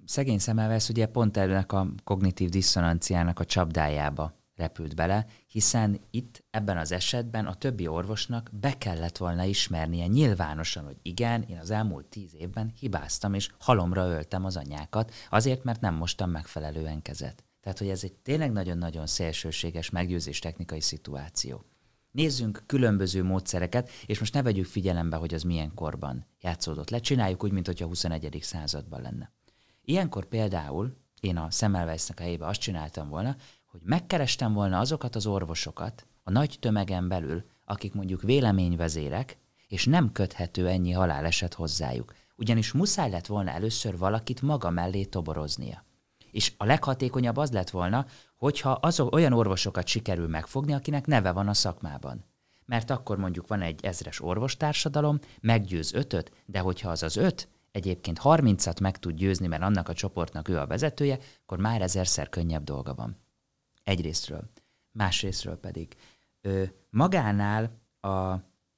[0.07, 6.77] szegény szemelvesz ugye pont ennek a kognitív diszonanciának a csapdájába repült bele, hiszen itt ebben
[6.77, 12.05] az esetben a többi orvosnak be kellett volna ismernie nyilvánosan, hogy igen, én az elmúlt
[12.05, 17.43] tíz évben hibáztam, és halomra öltem az anyákat, azért, mert nem mostam megfelelően kezet.
[17.61, 21.65] Tehát, hogy ez egy tényleg nagyon-nagyon szélsőséges meggyőzés technikai szituáció.
[22.11, 26.99] Nézzünk különböző módszereket, és most ne vegyük figyelembe, hogy az milyen korban játszódott le.
[26.99, 28.37] Csináljuk úgy, mint a 21.
[28.41, 29.36] században lenne.
[29.89, 35.25] Ilyenkor például én a Semmelweisnek a helyébe azt csináltam volna, hogy megkerestem volna azokat az
[35.25, 42.13] orvosokat a nagy tömegen belül, akik mondjuk véleményvezérek, és nem köthető ennyi haláleset hozzájuk.
[42.35, 45.83] Ugyanis muszáj lett volna először valakit maga mellé toboroznia.
[46.31, 51.47] És a leghatékonyabb az lett volna, hogyha azok olyan orvosokat sikerül megfogni, akinek neve van
[51.47, 52.25] a szakmában.
[52.65, 57.47] Mert akkor mondjuk van egy ezres orvostársadalom, meggyőz ötöt, de hogyha az az öt
[57.77, 62.29] egyébként 30-at meg tud győzni, mert annak a csoportnak ő a vezetője, akkor már ezerszer
[62.29, 63.17] könnyebb dolga van.
[63.83, 64.49] Egyrésztről.
[64.91, 65.95] Másrésztről pedig
[66.41, 68.07] ö, magánál a,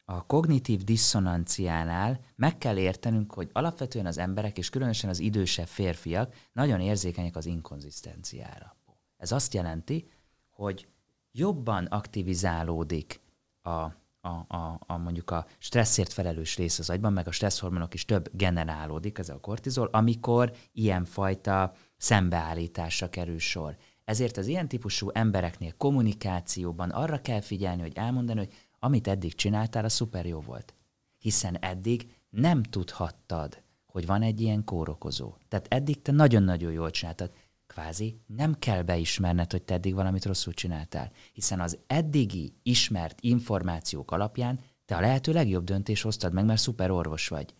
[0.05, 6.35] a kognitív diszonanciánál meg kell értenünk, hogy alapvetően az emberek, és különösen az idősebb férfiak
[6.53, 8.75] nagyon érzékenyek az inkonzisztenciára.
[9.17, 10.09] Ez azt jelenti,
[10.49, 10.88] hogy
[11.31, 13.21] jobban aktivizálódik
[13.62, 13.88] a
[14.29, 18.29] a, a, a mondjuk a stresszért felelős rész az agyban, meg a stresszhormonok is több
[18.33, 23.77] generálódik, ez a kortizol, amikor ilyenfajta szembeállításra kerül sor.
[24.05, 29.85] Ezért az ilyen típusú embereknél kommunikációban arra kell figyelni, hogy elmondani, hogy amit eddig csináltál,
[29.85, 30.73] a szuper jó volt.
[31.17, 35.33] Hiszen eddig nem tudhattad, hogy van egy ilyen kórokozó.
[35.47, 37.31] Tehát eddig te nagyon-nagyon jól csináltad
[37.69, 44.12] kvázi nem kell beismerned, hogy te eddig valamit rosszul csináltál, hiszen az eddigi ismert információk
[44.12, 47.53] alapján te a lehető legjobb döntés hoztad meg, mert szuper orvos vagy.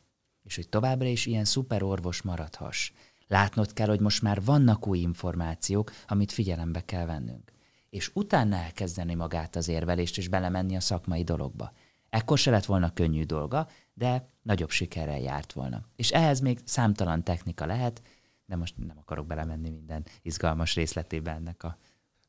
[0.44, 2.92] És hogy továbbra is ilyen szuper orvos maradhass.
[3.28, 7.52] Látnod kell, hogy most már vannak új információk, amit figyelembe kell vennünk.
[7.90, 11.72] És utána elkezdeni magát az érvelést, és belemenni a szakmai dologba.
[12.10, 15.82] Ekkor se lett volna könnyű dolga, de nagyobb sikerrel járt volna.
[15.96, 18.02] És ehhez még számtalan technika lehet,
[18.50, 21.78] de most nem akarok belemenni minden izgalmas részletébe ennek a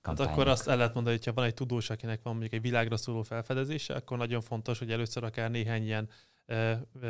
[0.00, 0.28] kampánynak.
[0.28, 2.60] Hát akkor azt el lehet mondani, hogy ha van egy tudós, akinek van mondjuk egy
[2.60, 6.08] világra szóló felfedezése, akkor nagyon fontos, hogy először akár néhány ilyen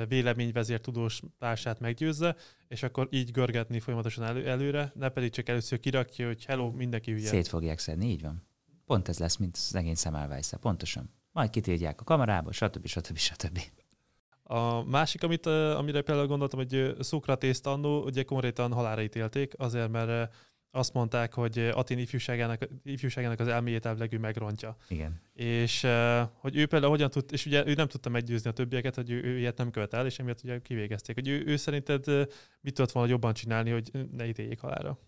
[0.09, 2.37] véleményvezér tudós társát meggyőzze,
[2.69, 7.13] és akkor így görgetni folyamatosan elő, előre, ne pedig csak először kirakja, hogy hello, mindenki
[7.13, 7.27] hülye.
[7.29, 8.47] Szét fogják szedni, így van.
[8.87, 11.11] Pont ez lesz, mint szegény Szemelweisse, pontosan.
[11.33, 12.87] Majd kitiltják a kamerába, stb.
[12.87, 13.17] stb.
[13.17, 13.61] stb.
[14.53, 20.35] A másik, amit, amire például gondoltam, hogy Szokratészt annó ugye konkrétan halára ítélték, azért, mert
[20.71, 24.77] azt mondták, hogy Atin ifjúságának, ifjúságának az elméjét elvileg ő megrontja.
[24.89, 25.21] Igen.
[25.33, 25.87] És
[26.33, 29.23] hogy ő például hogyan tud, és ugye ő nem tudta meggyőzni a többieket, hogy ő,
[29.23, 31.15] ő ilyet nem követel, és emiatt ugye kivégezték.
[31.15, 32.07] Hogy ő, ő szerinted
[32.61, 34.99] mit tudott volna jobban csinálni, hogy ne ítéljék halára?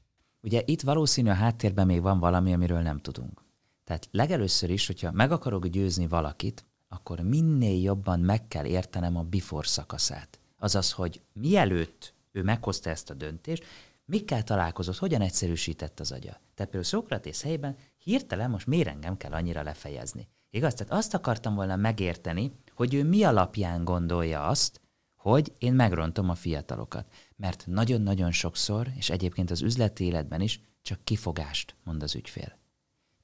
[0.41, 3.43] Ugye itt valószínű a háttérben még van valami, amiről nem tudunk.
[3.85, 9.23] Tehát legelőször is, hogyha meg akarok győzni valakit, akkor minél jobban meg kell értenem a
[9.23, 10.41] before szakaszát.
[10.59, 13.65] Azaz, hogy mielőtt ő meghozta ezt a döntést,
[14.05, 16.31] mikkel találkozott, hogyan egyszerűsített az agya.
[16.31, 20.29] Tehát például Szokratész helyében hirtelen most miért engem kell annyira lefejezni.
[20.51, 20.75] Igaz?
[20.75, 24.81] Tehát azt akartam volna megérteni, hogy ő mi alapján gondolja azt,
[25.17, 27.07] hogy én megrontom a fiatalokat.
[27.37, 32.59] Mert nagyon-nagyon sokszor, és egyébként az üzleti életben is, csak kifogást mond az ügyfél.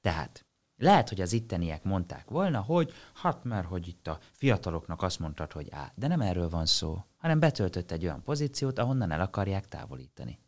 [0.01, 0.45] Tehát
[0.79, 5.51] lehet, hogy az itteniek mondták volna, hogy hát mert hogy itt a fiataloknak azt mondtad,
[5.51, 9.67] hogy á, de nem erről van szó, hanem betöltött egy olyan pozíciót, ahonnan el akarják
[9.67, 10.39] távolítani.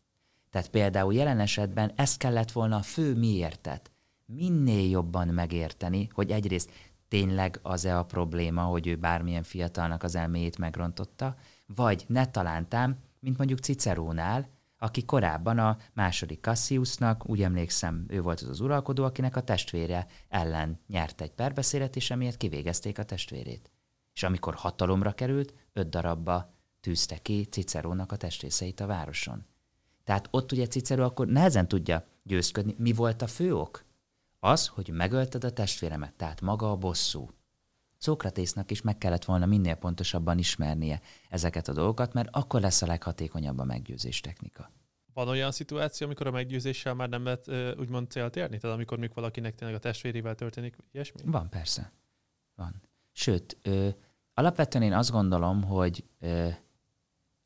[0.50, 3.92] Tehát például jelen esetben ez kellett volna a fő miértet.
[4.26, 6.72] Minél jobban megérteni, hogy egyrészt
[7.08, 13.38] tényleg az-e a probléma, hogy ő bármilyen fiatalnak az elméjét megrontotta, vagy ne talántám, mint
[13.38, 14.50] mondjuk Cicerónál,
[14.84, 20.08] aki korábban a második Cassiusnak, úgy emlékszem, ő volt az az uralkodó, akinek a testvére
[20.30, 23.72] ellen nyert egy perbeszélet, és emiatt kivégezték a testvérét.
[24.14, 29.46] És amikor hatalomra került, öt darabba tűzte ki Cicerónak a testrészeit a városon.
[30.04, 32.76] Tehát ott ugye Cicero akkor nehezen tudja győzködni.
[32.78, 33.86] Mi volt a fő ok?
[34.40, 37.30] Az, hogy megölted a testvéremet, tehát maga a bosszú.
[38.02, 42.86] Szókratésznak is meg kellett volna minél pontosabban ismernie ezeket a dolgokat, mert akkor lesz a
[42.86, 44.72] leghatékonyabb a meggyőzés technika.
[45.14, 48.58] Van olyan szituáció, amikor a meggyőzéssel már nem lehet úgymond célt érni?
[48.58, 51.22] Tehát amikor még valakinek tényleg a testvérével történik ilyesmi?
[51.26, 51.92] Van, persze.
[52.56, 52.82] Van.
[53.12, 53.90] Sőt, ö,
[54.34, 56.50] alapvetően én azt gondolom, hogy ö,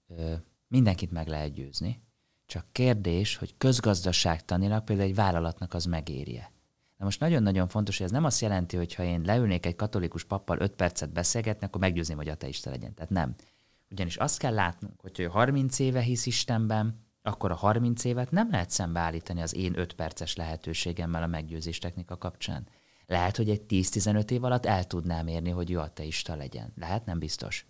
[0.07, 0.33] ö,
[0.67, 2.01] mindenkit meg lehet győzni,
[2.45, 6.51] csak kérdés, hogy közgazdaságtanilag például egy vállalatnak az megérje.
[6.97, 10.23] Na most nagyon-nagyon fontos, hogy ez nem azt jelenti, hogy ha én leülnék egy katolikus
[10.23, 12.93] pappal 5 percet beszélgetni, akkor meggyőzném, hogy ateista legyen.
[12.93, 13.35] Tehát nem.
[13.89, 18.49] Ugyanis azt kell látnunk, hogy ő 30 éve hisz Istenben, akkor a 30 évet nem
[18.51, 22.67] lehet szembeállítani az én 5 perces lehetőségemmel a meggyőzés technika kapcsán.
[23.05, 26.73] Lehet, hogy egy 10-15 év alatt el tudnám érni, hogy ő ateista legyen.
[26.75, 27.65] Lehet, nem biztos.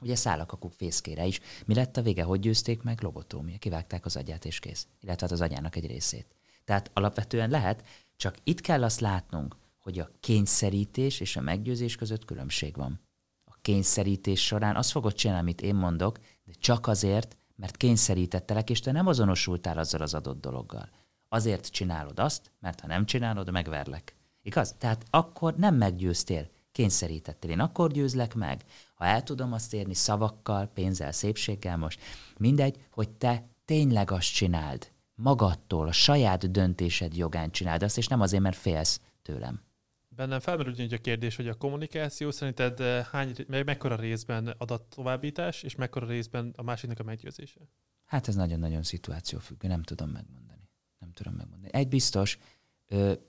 [0.00, 1.40] Ugye szállakakuk fészkére is.
[1.66, 2.22] Mi lett a vége?
[2.22, 3.02] Hogy győzték meg?
[3.02, 3.58] Lobotómia.
[3.58, 4.86] Kivágták az agyát és kész.
[5.00, 6.26] Illetve hát az agyának egy részét.
[6.64, 7.84] Tehát alapvetően lehet,
[8.16, 13.00] csak itt kell azt látnunk, hogy a kényszerítés és a meggyőzés között különbség van.
[13.44, 18.80] A kényszerítés során azt fogod csinálni, amit én mondok, de csak azért, mert kényszerítettelek, és
[18.80, 20.88] te nem azonosultál azzal az adott dologgal.
[21.28, 24.16] Azért csinálod azt, mert ha nem csinálod, megverlek.
[24.42, 24.74] Igaz?
[24.78, 27.50] Tehát akkor nem meggyőztél, kényszerítettél.
[27.50, 32.00] Én akkor győzlek meg, ha el tudom azt érni szavakkal, pénzzel, szépséggel most,
[32.36, 38.20] mindegy, hogy te tényleg azt csináld, magadtól, a saját döntésed jogán csináld azt, és nem
[38.20, 39.64] azért, mert félsz tőlem.
[40.08, 46.06] Bennem felmerül a kérdés, hogy a kommunikáció szerinted eh, hány, mekkora részben adattovábbítás, és mekkora
[46.06, 47.60] részben a másiknak a meggyőzése?
[48.04, 50.70] Hát ez nagyon-nagyon szituáció függő, nem tudom megmondani.
[50.98, 51.72] Nem tudom megmondani.
[51.72, 52.38] Egy biztos,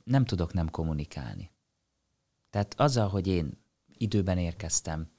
[0.04, 1.52] nem tudok nem kommunikálni.
[2.50, 3.64] Tehát azzal, hogy én
[3.98, 5.12] időben érkeztem,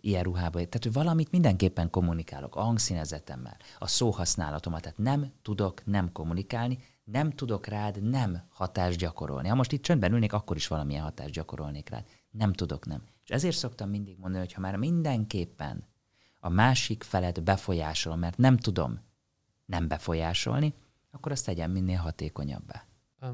[0.00, 6.12] ilyen ruhába, tehát hogy valamit mindenképpen kommunikálok, a hangszínezetemmel, a szóhasználatomat, tehát nem tudok nem
[6.12, 9.48] kommunikálni, nem tudok rád nem hatást gyakorolni.
[9.48, 12.04] Ha most itt csöndben ülnék, akkor is valamilyen hatást gyakorolnék rád.
[12.30, 13.02] Nem tudok nem.
[13.24, 15.84] És ezért szoktam mindig mondani, hogy ha már mindenképpen
[16.40, 19.00] a másik felet befolyásolom, mert nem tudom
[19.66, 20.74] nem befolyásolni,
[21.10, 22.86] akkor azt tegyem minél hatékonyabbá.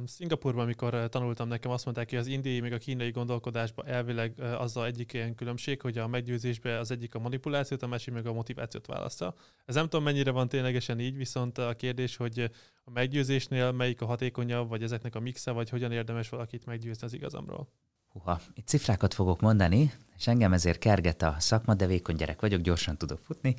[0.07, 4.77] Szingapurban, amikor tanultam, nekem azt mondták, hogy az indiai még a kínai gondolkodásban elvileg az
[4.77, 8.33] a egyik ilyen különbség, hogy a meggyőzésbe az egyik a manipulációt, a másik meg a
[8.33, 9.35] motivációt választa.
[9.65, 12.51] Ez nem tudom, mennyire van ténylegesen így, viszont a kérdés, hogy
[12.85, 17.13] a meggyőzésnél melyik a hatékonyabb, vagy ezeknek a mixe, vagy hogyan érdemes valakit meggyőzni az
[17.13, 17.69] igazamról.
[18.09, 22.61] Huha, itt cifrákat fogok mondani, és engem ezért kerget a szakma, de vékony gyerek vagyok,
[22.61, 23.55] gyorsan tudok futni,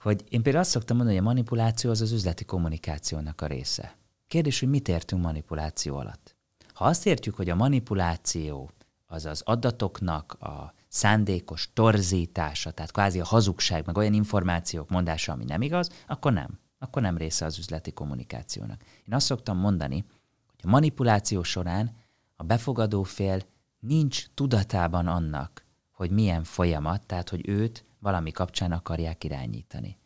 [0.00, 3.97] hogy én például azt szoktam mondani, hogy a manipuláció az az üzleti kommunikációnak a része.
[4.28, 6.36] Kérdés, hogy mit értünk manipuláció alatt.
[6.72, 8.70] Ha azt értjük, hogy a manipuláció
[9.06, 15.44] az az adatoknak a szándékos torzítása, tehát kvázi a hazugság, meg olyan információk mondása, ami
[15.44, 16.58] nem igaz, akkor nem.
[16.78, 18.82] Akkor nem része az üzleti kommunikációnak.
[18.82, 20.04] Én azt szoktam mondani,
[20.46, 21.96] hogy a manipuláció során
[22.36, 23.40] a befogadó fél
[23.80, 29.98] nincs tudatában annak, hogy milyen folyamat, tehát hogy őt valami kapcsán akarják irányítani.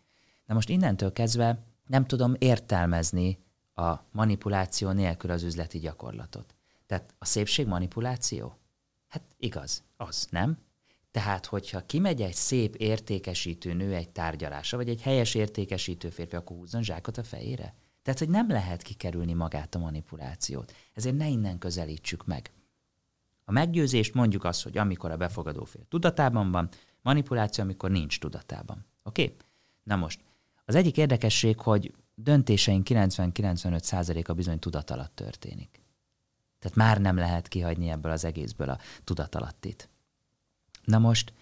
[0.46, 3.38] Na most innentől kezdve nem tudom értelmezni
[3.74, 6.54] a manipuláció nélkül az üzleti gyakorlatot.
[6.86, 8.56] Tehát a szépség manipuláció?
[9.08, 10.58] Hát igaz, az, nem?
[11.10, 16.56] Tehát, hogyha kimegy egy szép értékesítő nő egy tárgyalásra, vagy egy helyes értékesítő férfi, akkor
[16.56, 17.74] húzzon zsákot a fejére?
[18.02, 20.74] Tehát, hogy nem lehet kikerülni magát a manipulációt.
[20.94, 22.50] Ezért ne innen közelítsük meg.
[23.44, 26.68] A meggyőzést mondjuk azt, hogy amikor a befogadó fél tudatában van,
[27.02, 28.86] manipuláció, amikor nincs tudatában.
[29.02, 29.22] Oké?
[29.22, 29.36] Okay?
[29.82, 30.20] Na most,
[30.64, 35.80] az egyik érdekesség, hogy döntéseink 90-95%-a bizony tudat alatt történik.
[36.58, 39.88] Tehát már nem lehet kihagyni ebből az egészből a tudatalattit.
[40.84, 41.32] Na most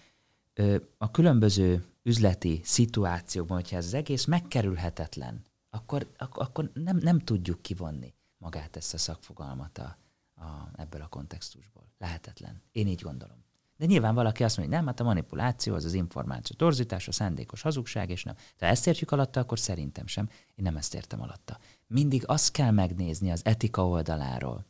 [0.97, 7.61] a különböző üzleti szituációkban, hogyha ez az egész megkerülhetetlen, akkor, ak- akkor nem, nem tudjuk
[7.61, 9.97] kivonni magát ezt a szakfogalmat a,
[10.35, 11.83] a, ebből a kontextusból.
[11.97, 12.61] Lehetetlen.
[12.71, 13.40] Én így gondolom.
[13.81, 17.11] De nyilván valaki azt mondja, hogy nem, hát a manipuláció az az információ torzítás, a
[17.11, 18.35] szándékos hazugság, és nem.
[18.59, 20.29] Ha ezt értjük alatta, akkor szerintem sem.
[20.29, 21.59] Én nem ezt értem alatta.
[21.87, 24.65] Mindig azt kell megnézni az etika oldaláról,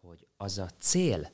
[0.00, 1.30] hogy az a cél,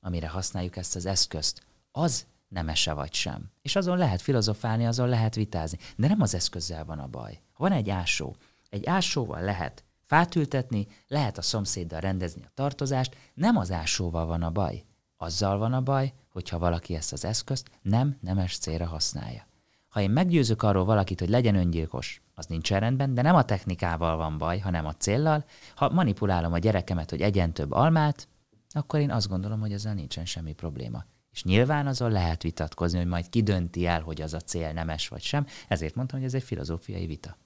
[0.00, 3.50] amire használjuk ezt az eszközt, az nemese vagy sem.
[3.62, 5.78] És azon lehet filozofálni, azon lehet vitázni.
[5.96, 7.40] De nem az eszközzel van a baj.
[7.52, 8.36] Ha van egy ásó,
[8.70, 14.42] egy ásóval lehet fát ültetni, lehet a szomszéddal rendezni a tartozást, nem az ásóval van
[14.42, 14.86] a baj.
[15.20, 19.46] Azzal van a baj, hogyha valaki ezt az eszközt nem nemes célra használja.
[19.88, 24.16] Ha én meggyőzök arról valakit, hogy legyen öngyilkos, az nincs rendben, de nem a technikával
[24.16, 25.44] van baj, hanem a céllal.
[25.74, 28.28] Ha manipulálom a gyerekemet, hogy egyen több almát,
[28.70, 31.04] akkor én azt gondolom, hogy ezzel nincsen semmi probléma.
[31.30, 35.08] És nyilván azon lehet vitatkozni, hogy majd ki dönti el, hogy az a cél nemes
[35.08, 35.46] vagy sem.
[35.68, 37.36] Ezért mondtam, hogy ez egy filozófiai vita.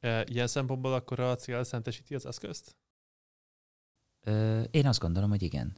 [0.00, 2.76] E, ilyen szempontból akkor a cél szentesíti az eszközt?
[4.20, 5.76] Ö, én azt gondolom, hogy igen.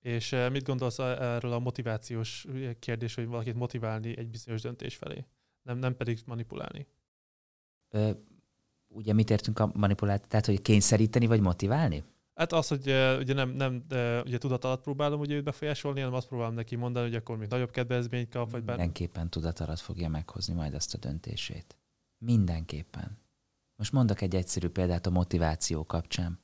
[0.00, 2.46] És e, mit gondolsz erről a motivációs
[2.78, 5.24] kérdés, hogy valakit motiválni egy bizonyos döntés felé,
[5.62, 6.86] nem, nem pedig manipulálni?
[7.88, 8.10] Ö,
[8.88, 10.28] ugye mit értünk a manipulációt?
[10.28, 12.04] Tehát, hogy kényszeríteni vagy motiválni?
[12.34, 16.00] Hát az, hogy uh, ugye nem, nem uh, ugye tudat alatt próbálom ugye őt befolyásolni,
[16.00, 18.76] hanem azt próbálom neki mondani, hogy akkor még nagyobb kedvezményt kap, vagy bár...
[18.76, 21.76] Mindenképpen tudat alatt fogja meghozni majd ezt a döntését.
[22.18, 23.18] Mindenképpen.
[23.76, 26.38] Most mondok egy egyszerű példát a motiváció kapcsán.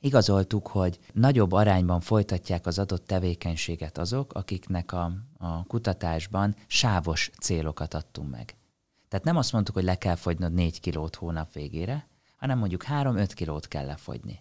[0.00, 7.94] Igazoltuk, hogy nagyobb arányban folytatják az adott tevékenységet azok, akiknek a, a kutatásban sávos célokat
[7.94, 8.56] adtunk meg.
[9.08, 13.30] Tehát nem azt mondtuk, hogy le kell fogynod 4 kilót hónap végére, hanem mondjuk 3-5
[13.34, 14.40] kilót kell lefogyni.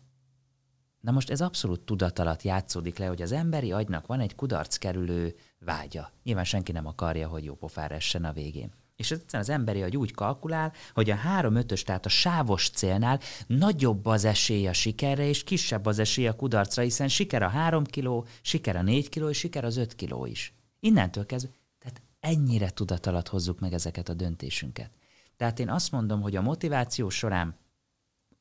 [1.01, 4.77] Na most ez abszolút tudat alatt játszódik le, hogy az emberi agynak van egy kudarc
[4.77, 6.11] kerülő vágya.
[6.23, 8.73] Nyilván senki nem akarja, hogy jó pofára essen a végén.
[8.97, 14.05] És egyszerűen az emberi agy úgy kalkulál, hogy a 3-5-ös, tehát a sávos célnál nagyobb
[14.05, 18.25] az esély a sikerre, és kisebb az esély a kudarcra, hiszen siker a 3 kiló,
[18.41, 20.53] siker a 4 kiló, és siker az 5 kiló is.
[20.79, 24.91] Innentől kezdve, tehát ennyire tudat alatt hozzuk meg ezeket a döntésünket.
[25.35, 27.55] Tehát én azt mondom, hogy a motiváció során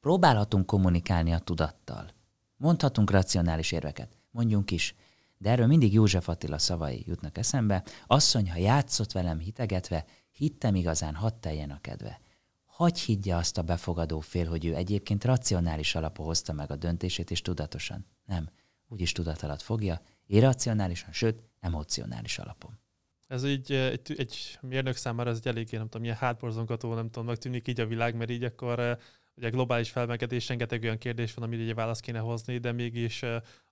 [0.00, 2.10] próbálhatunk kommunikálni a tudattal.
[2.56, 4.94] Mondhatunk racionális érveket, mondjunk is,
[5.38, 7.82] de erről mindig József Attila szavai jutnak eszembe.
[8.06, 10.04] Asszony, ha játszott velem hitegetve,
[10.36, 12.20] hittem igazán, hadd teljen a kedve.
[12.64, 17.30] Hagy higgye azt a befogadó fél, hogy ő egyébként racionális alapon hozta meg a döntését,
[17.30, 18.06] és tudatosan.
[18.24, 18.48] Nem,
[18.88, 22.78] úgyis tudat alatt fogja, irracionálisan, sőt, emocionális alapon.
[23.26, 27.26] Ez így egy, egy mérnök számára ez egy eléggé, nem tudom, milyen hátborzongató, nem tudom,
[27.26, 28.98] megtűnik így a világ, mert így akkor
[29.36, 33.22] Ugye globális felmelegedés rengeteg olyan kérdés van, amire ugye választ kéne hozni, de mégis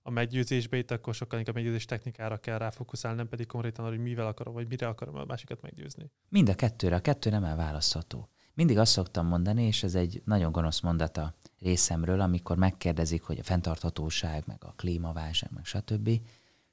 [0.01, 4.27] a meggyőzésbe itt akkor sokkal inkább meggyőzés technikára kell ráfókuszálni, nem pedig konkrétan hogy mivel
[4.27, 6.11] akarom, vagy mire akarom a másikat meggyőzni.
[6.29, 8.29] Mind a kettőre, a kettő nem elválasztható.
[8.53, 13.43] Mindig azt szoktam mondani, és ez egy nagyon gonosz mondata részemről, amikor megkérdezik, hogy a
[13.43, 16.21] fenntarthatóság, meg a klímaválság, meg stb.,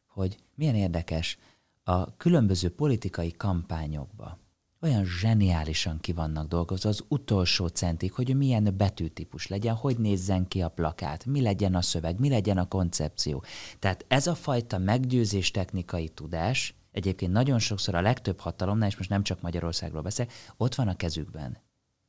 [0.06, 1.38] hogy milyen érdekes,
[1.84, 4.38] a különböző politikai kampányokba
[4.82, 10.62] olyan zseniálisan ki vannak dolgozva az utolsó centig, hogy milyen betűtípus legyen, hogy nézzen ki
[10.62, 13.44] a plakát, mi legyen a szöveg, mi legyen a koncepció.
[13.78, 19.10] Tehát ez a fajta meggyőzés technikai tudás, egyébként nagyon sokszor a legtöbb hatalomnál, és most
[19.10, 21.58] nem csak Magyarországról beszélek, ott van a kezükben.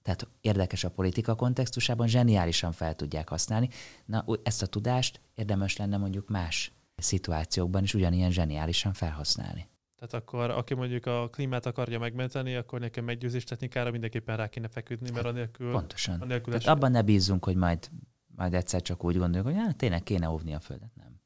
[0.02, 3.70] Tehát érdekes a politika kontextusában, zseniálisan fel tudják használni.
[4.06, 9.68] Na, ezt a tudást érdemes lenne mondjuk más szituációkban is ugyanilyen zseniálisan felhasználni.
[10.04, 14.68] Tehát akkor, aki mondjuk a klímát akarja megmenteni, akkor nekem meggyőzés technikára mindenképpen rá kéne
[14.68, 15.72] feküdni, mert anélkül...
[15.72, 16.22] Pontosan.
[16.22, 17.90] Anélkül Tehát abban ne bízzunk, hogy majd,
[18.36, 21.22] majd egyszer csak úgy gondoljuk, hogy hát, tényleg kéne óvni a Földet, nem.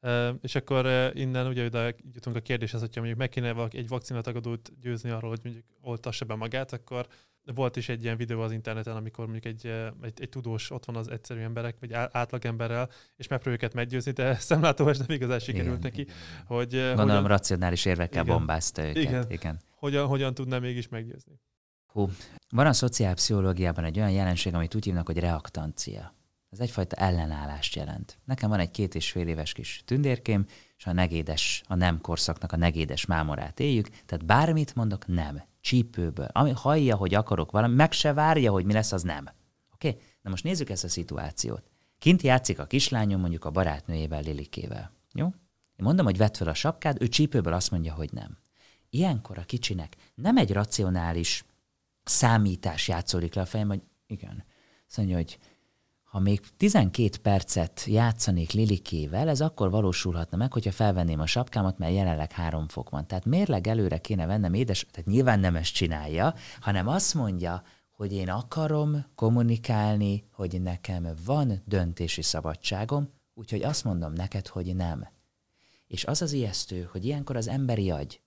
[0.00, 4.72] Uh, és akkor innen ugye oda jutunk a kérdéshez, hogyha mondjuk meg kéne egy vakcinatagadót
[4.80, 7.06] győzni arról, hogy mondjuk oltassa be magát, akkor
[7.54, 9.66] volt is egy ilyen videó az interneten, amikor mondjuk egy,
[10.02, 14.12] egy, egy tudós ott van az egyszerű emberek, vagy átlag emberrel, és megpróbálja őket meggyőzni,
[14.12, 16.06] de szemlátóan nem igazán sikerült igen, neki.
[16.46, 19.02] Hogy, Gondolom hogyan, racionális érvekkel igen, bombázta őket.
[19.02, 19.24] Igen.
[19.28, 19.60] igen.
[19.76, 21.40] Hogyan, hogyan tudná mégis meggyőzni?
[21.86, 22.10] Hú.
[22.50, 26.14] Van a szociálpszichológiában egy olyan jelenség, amit úgy hívnak, hogy reaktancia.
[26.50, 28.18] Ez egyfajta ellenállást jelent.
[28.24, 32.52] Nekem van egy két és fél éves kis tündérkém, és a negédes, a nem korszaknak
[32.52, 35.42] a negédes mámorát éljük, tehát bármit mondok, nem.
[35.64, 36.28] Csípőből.
[36.32, 39.28] Ami hallja, hogy akarok valami, meg se várja, hogy mi lesz, az nem.
[39.72, 39.88] Oké?
[39.88, 40.00] Okay?
[40.22, 41.70] Na most nézzük ezt a szituációt.
[41.98, 44.92] Kint játszik a kislányom mondjuk a barátnőjével, Lilikével.
[45.12, 45.24] Jó?
[45.76, 48.38] Én mondom, hogy vedd fel a sapkád, ő csípőből azt mondja, hogy nem.
[48.90, 51.44] Ilyenkor a kicsinek nem egy racionális
[52.02, 54.44] számítás játszódik le a fejem, hogy igen.
[54.86, 55.38] Azt mondja, hogy
[56.14, 61.94] ha még 12 percet játszanék Lilikével, ez akkor valósulhatna meg, hogyha felvenném a sapkámat, mert
[61.94, 63.06] jelenleg három fok van.
[63.06, 68.12] Tehát mérleg előre kéne vennem édes, tehát nyilván nem ezt csinálja, hanem azt mondja, hogy
[68.12, 75.08] én akarom kommunikálni, hogy nekem van döntési szabadságom, úgyhogy azt mondom neked, hogy nem.
[75.86, 78.20] És az az ijesztő, hogy ilyenkor az emberi agy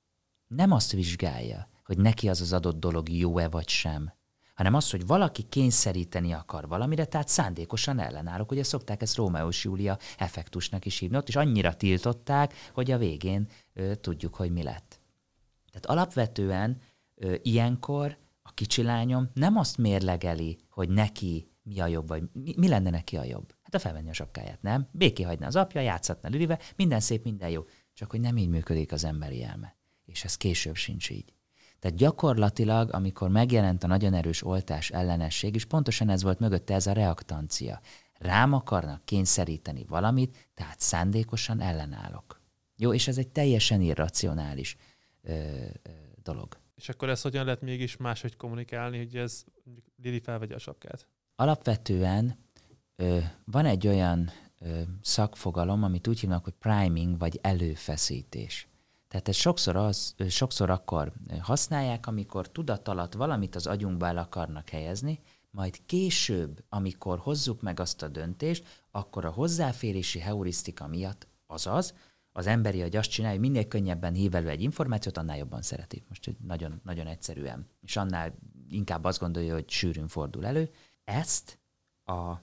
[0.48, 4.14] nem azt vizsgálja, hogy neki az az adott dolog jó-e vagy sem,
[4.58, 8.52] hanem az, hogy valaki kényszeríteni akar valamire, tehát szándékosan ellenállok.
[8.52, 13.48] Ugye szokták ezt Rómeós Júlia effektusnak is hívni, ott is annyira tiltották, hogy a végén
[13.74, 15.00] ö, tudjuk, hogy mi lett.
[15.72, 16.82] Tehát alapvetően
[17.16, 22.54] ö, ilyenkor a kicsi lányom nem azt mérlegeli, hogy neki mi a jobb, vagy mi,
[22.58, 23.56] mi lenne neki a jobb.
[23.62, 24.88] Hát a felvenni a sapkáját, nem?
[24.92, 27.64] Béké hagyna az apja, játszhatna Lilive, minden szép, minden jó.
[27.94, 29.76] Csak hogy nem így működik az emberi elme.
[30.06, 31.34] És ez később sincs így.
[31.80, 36.88] Tehát gyakorlatilag, amikor megjelent a nagyon erős oltás ellenesség, és pontosan ez volt mögötte ez
[36.88, 37.80] a reaktancia.
[38.14, 42.42] Rám akarnak kényszeríteni valamit, tehát szándékosan ellenállok.
[42.78, 44.78] Jó, és ez egy teljesen irracionális
[45.22, 45.90] ö, ö,
[46.24, 46.58] dolog.
[46.76, 49.44] És akkor ezt hogyan lehet mégis máshogy kommunikálni, hogy ez
[50.04, 51.08] Lili felvegye a sapkát?
[51.36, 52.38] Alapvetően
[52.96, 58.68] ö, van egy olyan ö, szakfogalom, amit úgy hívnak, hogy priming, vagy előfeszítés.
[59.08, 64.70] Tehát ez sokszor, az, sokszor akkor használják, amikor tudat alatt valamit az agyunkba el akarnak
[64.70, 65.20] helyezni,
[65.52, 71.94] majd később, amikor hozzuk meg azt a döntést, akkor a hozzáférési heurisztika miatt, azaz,
[72.32, 76.04] az emberi agy azt csinálja, hogy minél könnyebben hív elő egy információt, annál jobban szereti.
[76.08, 77.68] Most nagyon, nagyon egyszerűen.
[77.82, 78.36] És annál
[78.70, 80.70] inkább azt gondolja, hogy sűrűn fordul elő.
[81.04, 81.60] Ezt
[82.06, 82.34] a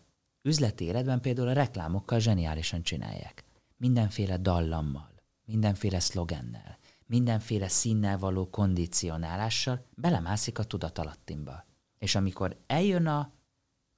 [0.42, 3.44] üzleti életben például a reklámokkal zseniálisan csinálják.
[3.76, 5.13] Mindenféle dallammal
[5.44, 11.64] mindenféle szlogennel, mindenféle színnel való kondicionálással belemászik a tudatalattimba.
[11.98, 13.32] És amikor eljön a,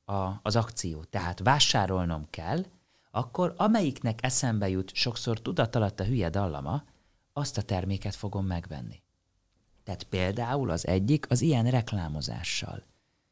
[0.05, 2.65] a, az akció, tehát vásárolnom kell,
[3.11, 6.85] akkor amelyiknek eszembe jut sokszor tudatalat a hülye dallama,
[7.33, 9.03] azt a terméket fogom megvenni.
[9.85, 12.83] Tehát például az egyik az ilyen reklámozással,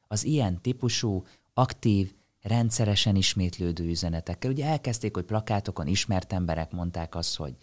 [0.07, 4.51] az ilyen típusú, aktív, rendszeresen ismétlődő üzenetekkel.
[4.51, 7.57] Ugye elkezdték, hogy plakátokon ismert emberek mondták azt, hogy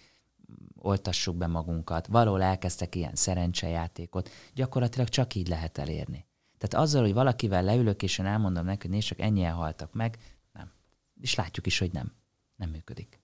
[0.76, 6.26] oltassuk be magunkat, valahol elkezdtek ilyen szerencsejátékot, gyakorlatilag csak így lehet elérni.
[6.58, 10.18] Tehát azzal, hogy valakivel leülök, és én elmondom neki, hogy nézd, csak ennyien haltak meg,
[10.54, 10.72] nem.
[11.22, 12.14] És látjuk is, hogy nem.
[12.56, 13.20] Nem működik.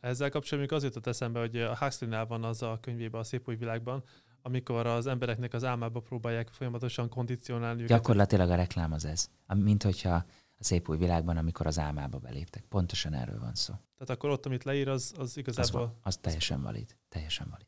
[0.00, 3.56] Ezzel kapcsolatban az jutott eszembe, hogy a Huxley-nál van az a könyvében, a Szép új
[3.56, 4.04] világban,
[4.42, 7.96] amikor az embereknek az álmába próbálják folyamatosan kondicionálni őket.
[7.96, 9.30] Gyakorlatilag a reklám az ez.
[9.54, 10.24] Mint hogyha
[10.58, 12.64] a szép új világban, amikor az álmába beléptek.
[12.68, 13.74] Pontosan erről van szó.
[13.74, 15.82] Tehát akkor ott, amit leír, az, az igazából...
[15.82, 16.96] Az, az teljesen valid.
[17.08, 17.66] Teljesen valid.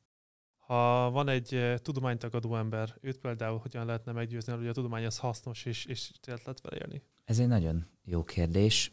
[0.58, 5.18] Ha van egy uh, tudománytagadó ember, őt például hogyan lehetne meggyőzni, hogy a tudomány az
[5.18, 7.02] hasznos és, és lehet vele élni?
[7.24, 8.92] Ez egy nagyon jó kérdés.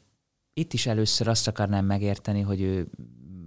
[0.54, 2.90] Itt is először azt akarnám megérteni, hogy ő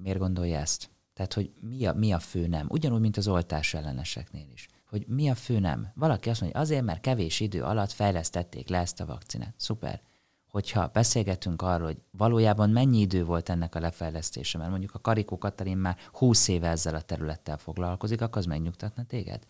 [0.02, 0.90] miért gondolja ezt.
[1.12, 2.66] Tehát, hogy mi a, mi a fő nem.
[2.70, 4.68] Ugyanúgy, mint az oltás elleneseknél is.
[4.86, 5.92] Hogy mi a fő nem.
[5.94, 9.54] Valaki azt mondja, azért, mert kevés idő alatt fejlesztették le ezt a vakcinát.
[9.56, 10.02] Szuper
[10.48, 15.38] hogyha beszélgetünk arról, hogy valójában mennyi idő volt ennek a lefejlesztése, mert mondjuk a Karikó
[15.38, 19.46] Katalin már 20 éve ezzel a területtel foglalkozik, akkor az megnyugtatna téged?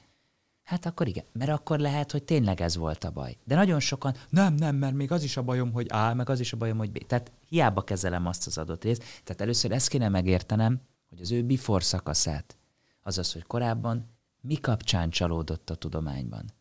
[0.62, 3.36] Hát akkor igen, mert akkor lehet, hogy tényleg ez volt a baj.
[3.44, 6.40] De nagyon sokan, nem, nem, mert még az is a bajom, hogy A, meg az
[6.40, 7.06] is a bajom, hogy B.
[7.06, 9.04] Tehát hiába kezelem azt az adott részt.
[9.24, 12.56] Tehát először ezt kéne megértenem, hogy az ő before szakaszát,
[13.02, 16.52] azaz, hogy korábban mi kapcsán csalódott a tudományban.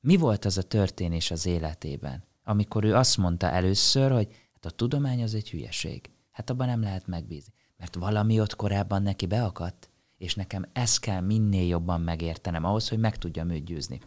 [0.00, 4.70] Mi volt az a történés az életében, amikor ő azt mondta először, hogy hát a
[4.70, 6.10] tudomány az egy hülyeség.
[6.30, 7.52] Hát abban nem lehet megbízni.
[7.76, 12.98] Mert valami ott korábban neki beakadt, és nekem ezt kell minél jobban megértenem ahhoz, hogy
[12.98, 14.00] meg tudjam őt győzni.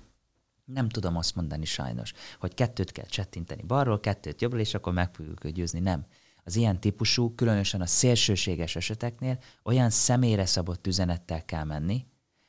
[0.65, 5.13] Nem tudom azt mondani sajnos, hogy kettőt kell csettinteni balról, kettőt jobbról, és akkor meg
[5.13, 5.79] fogjuk őt győzni.
[5.79, 6.05] Nem.
[6.43, 12.05] Az ilyen típusú, különösen a szélsőséges eseteknél olyan személyre szabott üzenettel kell menni,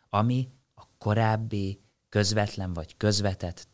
[0.08, 3.68] ami a korábbi közvetlen vagy közvetett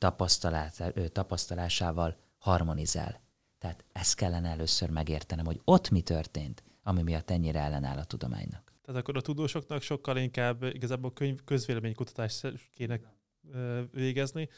[1.12, 3.20] tapasztalásával harmonizál.
[3.58, 8.72] Tehát ezt kellene először megértenem, hogy ott mi történt, ami miatt ennyire ellenáll a tudománynak.
[8.82, 13.00] Tehát akkor a tudósoknak sokkal inkább igazából könyv, közvéleménykutatást kéne
[13.92, 14.48] végezni,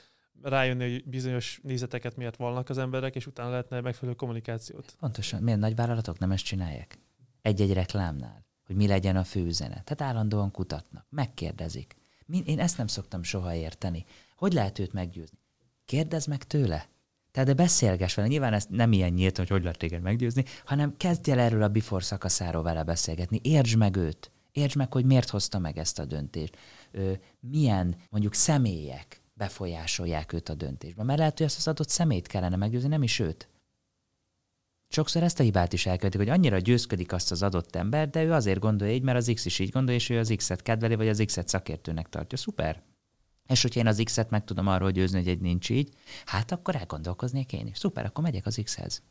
[0.42, 4.96] rájönni, hogy bizonyos nézeteket miért vannak az emberek, és utána lehetne megfelelő kommunikációt.
[4.98, 5.42] Pontosan.
[5.42, 6.98] Milyen nagy vállalatok nem ezt csinálják?
[7.42, 9.84] Egy-egy reklámnál, hogy mi legyen a főüzenet.
[9.84, 11.96] Tehát állandóan kutatnak, megkérdezik.
[12.44, 14.04] Én ezt nem szoktam soha érteni.
[14.36, 15.38] Hogy lehet őt meggyőzni?
[15.84, 16.88] Kérdezd meg tőle.
[17.32, 18.28] Tehát de beszélgess vele.
[18.28, 21.68] Nyilván ez nem ilyen nyílt, hogy hogy lehet téged meggyőzni, hanem kezdj el erről a
[21.68, 23.40] before szakaszáról vele beszélgetni.
[23.42, 24.30] Értsd meg őt.
[24.52, 26.56] Értsd meg, hogy miért hozta meg ezt a döntést.
[26.90, 31.06] Ö, milyen mondjuk személyek befolyásolják őt a döntésben.
[31.06, 33.48] Mert lehet, hogy ezt az adott szemét kellene meggyőzni, nem is őt.
[34.89, 38.32] Sokszor ezt a hibát is elkövetik, hogy annyira győzködik azt az adott ember, de ő
[38.32, 41.09] azért gondolja így, mert az X is így gondolja, és ő az X-et kedveli, vagy
[41.09, 42.39] az X-et szakértőnek tartja.
[42.39, 42.82] Szuper.
[43.47, 46.76] És hogyha én az X-et meg tudom arról győzni, hogy egy nincs így, hát akkor
[46.76, 47.78] elgondolkoznék én is.
[47.78, 49.03] Szuper, akkor megyek az X-hez.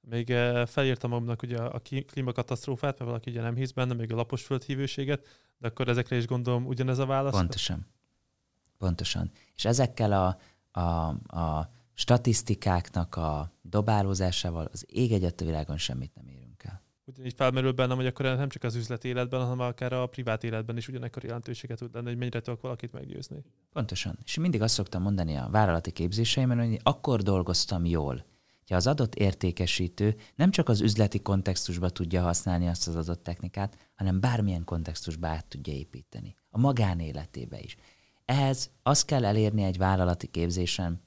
[0.00, 4.16] Még eh, felírtam magamnak ugye a klímakatasztrófát, mert valaki ugye nem hisz benne, még a
[4.16, 5.26] lapos földhívőséget,
[5.58, 7.32] de akkor ezekre is gondolom ugyanez a válasz.
[7.32, 7.86] Pontosan.
[8.78, 9.30] Pontosan.
[9.54, 10.38] És ezekkel a,
[10.80, 11.08] a,
[11.38, 16.82] a statisztikáknak a dobálózásával az ég egyet a világon semmit nem érünk el.
[17.04, 20.76] Ugyanígy felmerül bennem, hogy akkor nem csak az üzleti életben, hanem akár a privát életben
[20.76, 23.44] is ugyanekkor jelentőséget tud lenni, hogy mennyire tudok valakit meggyőzni.
[23.72, 24.18] Pontosan.
[24.24, 28.24] És mindig azt szoktam mondani a vállalati képzéseimben, hogy akkor dolgoztam jól,
[28.66, 33.90] hogy az adott értékesítő nem csak az üzleti kontextusba tudja használni azt az adott technikát,
[33.94, 36.36] hanem bármilyen kontextusba át tudja építeni.
[36.50, 37.76] A magánéletébe is.
[38.24, 41.04] Ehhez azt kell elérni egy vállalati képzésen,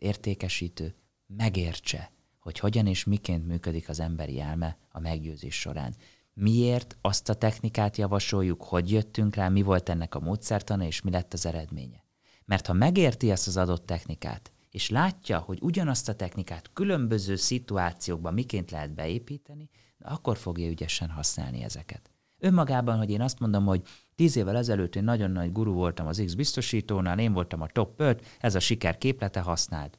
[0.00, 0.94] értékesítő
[1.26, 5.94] megértse, hogy hogyan és miként működik az emberi elme a meggyőzés során.
[6.32, 11.10] Miért azt a technikát javasoljuk, hogy jöttünk rá, mi volt ennek a módszertana, és mi
[11.10, 12.04] lett az eredménye.
[12.44, 18.34] Mert ha megérti ezt az adott technikát, és látja, hogy ugyanazt a technikát különböző szituációkban
[18.34, 22.10] miként lehet beépíteni, akkor fogja ügyesen használni ezeket.
[22.38, 23.82] Önmagában, hogy én azt mondom, hogy
[24.20, 28.00] tíz évvel ezelőtt én nagyon nagy guru voltam az X biztosítónál, én voltam a top
[28.00, 29.98] 5, ez a siker képlete, használd.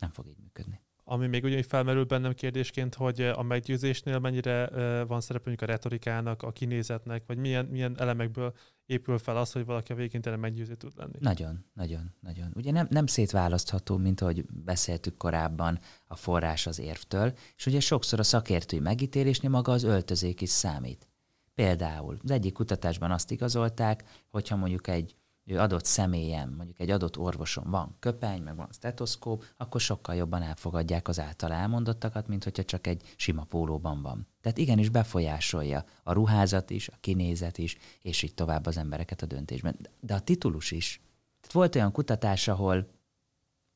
[0.00, 0.80] Nem fog így működni.
[1.04, 4.68] Ami még ugyanúgy felmerül bennem kérdésként, hogy a meggyőzésnél mennyire
[5.04, 8.54] van szerepe a retorikának, a kinézetnek, vagy milyen, milyen elemekből
[8.86, 11.18] épül fel az, hogy valaki a végén tényleg meggyőző tud lenni.
[11.18, 12.52] Nagyon, nagyon, nagyon.
[12.54, 18.18] Ugye nem, nem szétválasztható, mint ahogy beszéltük korábban, a forrás az érvtől, és ugye sokszor
[18.18, 21.08] a szakértői megítélésnél maga az öltözék is számít.
[21.54, 25.14] Például az egyik kutatásban azt igazolták, hogyha mondjuk egy
[25.56, 31.08] adott személyen, mondjuk egy adott orvoson van köpeny, meg van stetoszkóp, akkor sokkal jobban elfogadják
[31.08, 34.26] az által elmondottakat, mint hogyha csak egy sima pólóban van.
[34.40, 39.26] Tehát igenis befolyásolja a ruházat is, a kinézet is, és így tovább az embereket a
[39.26, 39.76] döntésben.
[40.00, 41.00] De a titulus is.
[41.40, 42.86] Tehát volt olyan kutatás, ahol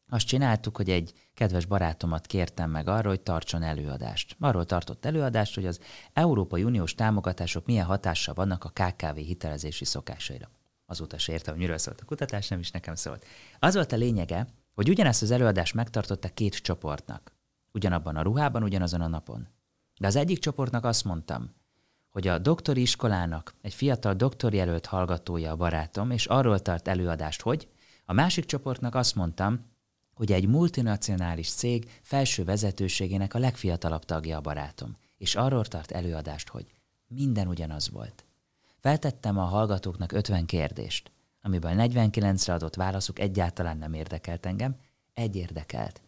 [0.08, 4.36] azt csináltuk, hogy egy kedves barátomat kértem meg arra, hogy tartson előadást.
[4.38, 5.80] Arról tartott előadást, hogy az
[6.12, 10.50] Európai Uniós támogatások milyen hatással vannak a KKV hitelezési szokásaira.
[10.86, 13.24] Azóta se értem, hogy miről szólt a kutatás, nem is nekem szólt.
[13.58, 17.32] Az volt a lényege, hogy ugyanezt az előadást megtartotta két csoportnak.
[17.72, 19.48] Ugyanabban a ruhában, ugyanazon a napon.
[20.00, 21.54] De az egyik csoportnak azt mondtam,
[22.10, 27.68] hogy a doktori iskolának egy fiatal doktorjelölt hallgatója a barátom, és arról tart előadást, hogy
[28.04, 29.76] a másik csoportnak azt mondtam,
[30.18, 36.48] hogy egy multinacionális cég felső vezetőségének a legfiatalabb tagja a barátom, és arról tart előadást,
[36.48, 36.66] hogy
[37.06, 38.24] minden ugyanaz volt.
[38.80, 41.10] Feltettem a hallgatóknak 50 kérdést,
[41.42, 44.76] amiből 49-re adott válaszuk egyáltalán nem érdekelt engem,
[45.14, 46.00] egy érdekelt.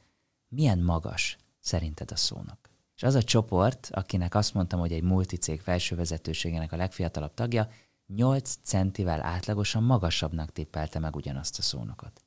[0.49, 2.71] Milyen magas szerinted a szónak?
[2.97, 7.69] És az a csoport, akinek azt mondtam, hogy egy multicég felső vezetőségének a legfiatalabb tagja,
[8.07, 12.25] 8 centivel átlagosan magasabbnak tippelte meg ugyanazt a szónokot.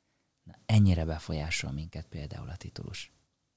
[0.74, 3.12] Ennyire befolyásol minket például a titulus.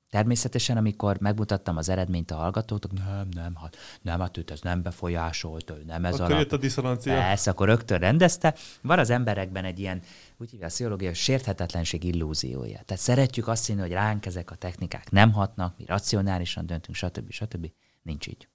[0.09, 4.81] Természetesen, amikor megmutattam az eredményt a hallgatóknak, nem, nem, hát, nem, hát őt ez nem
[4.81, 7.13] befolyásolt, nem ez akkor jött a diszonancia.
[7.13, 8.55] Persze, akkor rögtön rendezte.
[8.81, 10.01] Van az emberekben egy ilyen,
[10.37, 12.81] úgy hívja a pszichológia, sérthetetlenség illúziója.
[12.85, 17.31] Tehát szeretjük azt hinni, hogy ránk ezek a technikák nem hatnak, mi racionálisan döntünk, stb.
[17.31, 17.71] stb.
[18.01, 18.47] Nincs így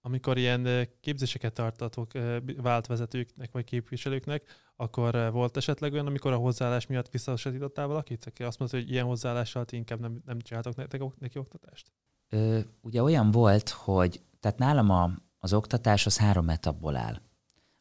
[0.00, 2.10] amikor ilyen képzéseket tartatok
[2.56, 4.42] vált vezetőknek vagy képviselőknek,
[4.76, 9.04] akkor volt esetleg olyan, amikor a hozzáállás miatt visszasítottál valakit, aki azt mondta, hogy ilyen
[9.04, 11.92] hozzáállással ti inkább nem, nem csináltok neki, neki oktatást?
[12.28, 17.20] Ö, ugye olyan volt, hogy tehát nálam a, az oktatás az három etapból áll.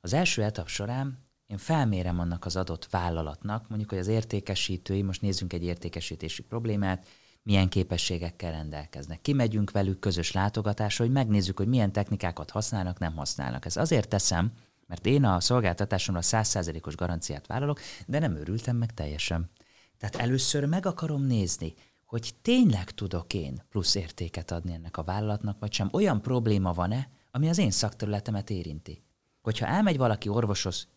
[0.02, 5.22] Az első etap során én felmérem annak az adott vállalatnak, mondjuk, hogy az értékesítői, most
[5.22, 7.08] nézzünk egy értékesítési problémát,
[7.44, 9.22] milyen képességekkel rendelkeznek.
[9.22, 13.66] Kimegyünk velük közös látogatásra, hogy megnézzük, hogy milyen technikákat használnak, nem használnak.
[13.66, 14.52] Ez azért teszem,
[14.88, 19.50] Mert én a szolgáltatásomra 100%-os garanciát vállalok, de nem örültem meg teljesen.
[19.98, 21.74] Tehát először meg akarom nézni,
[22.06, 25.90] hogy tényleg tudok én plusz értéket adni ennek a vállalatnak, vagy sem.
[25.92, 29.04] Olyan probléma van-e, ami az én szakterületemet érinti.
[29.42, 30.88] Hogyha elmegy valaki orvoshoz,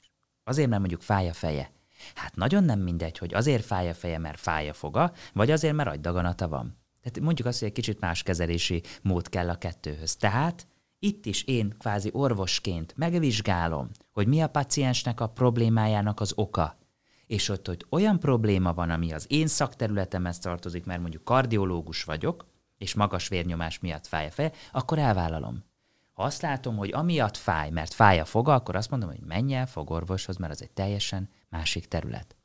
[0.45, 1.73] azért, mert mondjuk fáj a feje,
[2.15, 5.75] hát nagyon nem mindegy, hogy azért fáj a feje, mert fáj a foga, vagy azért,
[5.75, 6.77] mert agydaganata van.
[7.03, 10.17] Tehát mondjuk azt, hogy egy kicsit más kezelési mód kell a kettőhöz.
[10.17, 10.67] Tehát
[10.99, 16.79] itt is én kvázi orvosként megvizsgálom, hogy mi a paciensnek a problémájának az oka.
[17.27, 22.47] És ott, hogy olyan probléma van, ami az én szakterületemhez tartozik, mert mondjuk kardiológus vagyok,
[22.79, 25.65] és magas vérnyomás miatt fáj a feje, akkor elvállalom.
[26.13, 29.55] Ha azt látom, hogy amiatt fáj, mert fáj a foga, akkor azt mondom, hogy menj
[29.55, 32.37] el fogorvoshoz, mert az egy teljesen másik terület.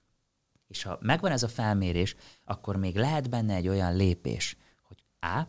[0.67, 5.41] És ha megvan ez a felmérés, akkor még lehet benne egy olyan lépés, hogy A,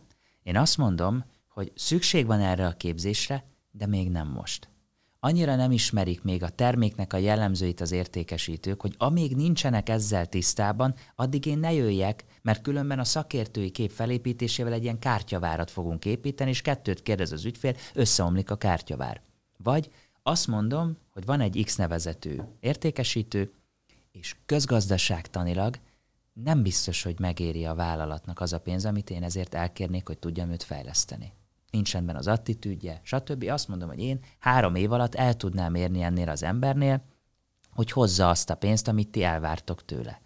[0.42, 4.68] én azt mondom, hogy szükség van erre a képzésre, de még nem most.
[5.20, 10.94] Annyira nem ismerik még a terméknek a jellemzőit az értékesítők, hogy amíg nincsenek ezzel tisztában,
[11.14, 16.50] addig én ne jöjjek, mert különben a szakértői kép felépítésével egy ilyen kártyavárat fogunk építeni,
[16.50, 19.22] és kettőt kérdez az ügyfél, összeomlik a kártyavár.
[19.56, 19.90] Vagy
[20.29, 23.53] azt mondom, hogy van egy X nevezetű értékesítő,
[24.12, 25.79] és közgazdaságtanilag
[26.33, 30.51] nem biztos, hogy megéri a vállalatnak az a pénz, amit én ezért elkérnék, hogy tudjam
[30.51, 31.33] őt fejleszteni.
[31.70, 33.45] Nincs rendben az attitűdje, stb.
[33.49, 37.03] Azt mondom, hogy én három év alatt el tudnám érni ennél az embernél,
[37.70, 40.20] hogy hozza azt a pénzt, amit ti elvártok tőle.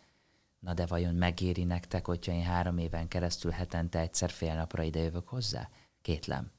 [0.58, 5.28] Na de vajon megéri nektek, hogyha én három éven keresztül hetente egyszer fél napra idejövök
[5.28, 5.68] hozzá?
[6.00, 6.50] Kétlem.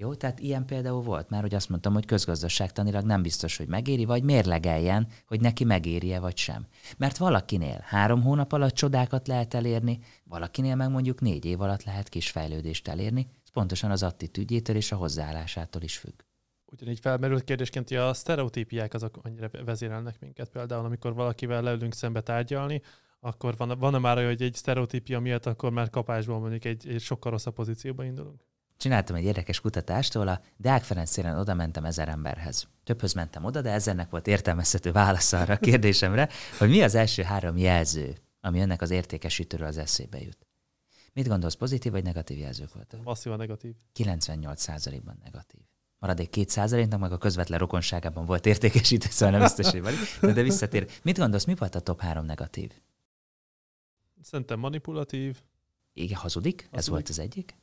[0.00, 4.04] Jó, tehát ilyen például volt már, hogy azt mondtam, hogy közgazdaságtanilag nem biztos, hogy megéri,
[4.04, 6.66] vagy mérlegeljen, hogy neki megéri-e vagy sem.
[6.96, 12.08] Mert valakinél három hónap alatt csodákat lehet elérni, valakinél meg mondjuk négy év alatt lehet
[12.08, 16.20] kis fejlődést elérni, ez pontosan az attitűdjétől és a hozzáállásától is függ.
[16.64, 22.20] Ugyanígy felmerült kérdésként, hogy a sztereotípiák azok annyira vezérelnek minket például, amikor valakivel leülünk szembe
[22.20, 22.82] tárgyalni,
[23.20, 27.00] akkor van, van-e már olyan, hogy egy sztereotípia miatt akkor már kapásból mondjuk egy, egy
[27.00, 28.49] sokkal rosszabb pozícióba indulunk?
[28.80, 32.68] Csináltam egy érdekes kutatást, ahol a Deák Ferenc téren oda mentem ezer emberhez.
[32.84, 36.28] Többhöz mentem oda, de ezernek volt értelmezhető válasz arra a kérdésemre,
[36.58, 40.46] hogy mi az első három jelző, ami önnek az értékesítőről az eszébe jut.
[41.12, 43.02] Mit gondolsz, pozitív vagy negatív jelzők voltak?
[43.02, 43.74] Masszívan negatív.
[43.94, 45.60] 98%-ban negatív.
[45.98, 49.82] Maradék 2%-nak meg a közvetlen rokonságában volt értékesítő, szóval nem biztos, hogy
[50.20, 50.90] de, de visszatér.
[51.02, 52.72] Mit gondolsz, mi volt a top 3 negatív?
[54.22, 55.40] Szerintem manipulatív.
[55.92, 56.78] Igen, hazudik, hazudik.
[56.78, 57.58] ez volt az egyik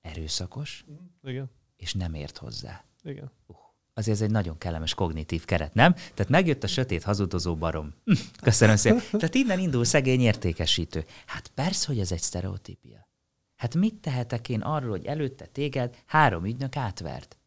[0.00, 0.84] erőszakos,
[1.22, 1.50] Igen.
[1.76, 2.84] és nem ért hozzá.
[3.02, 3.30] Igen.
[3.46, 3.56] Uh,
[3.94, 5.92] azért ez egy nagyon kellemes kognitív keret, nem?
[5.92, 7.94] Tehát megjött a sötét hazudozó barom.
[8.04, 9.02] Hm, köszönöm szépen.
[9.10, 11.04] Tehát innen indul szegény értékesítő.
[11.26, 13.08] Hát persze, hogy ez egy sztereotípia.
[13.56, 17.38] Hát mit tehetek én arról, hogy előtte téged három ügynök átvert?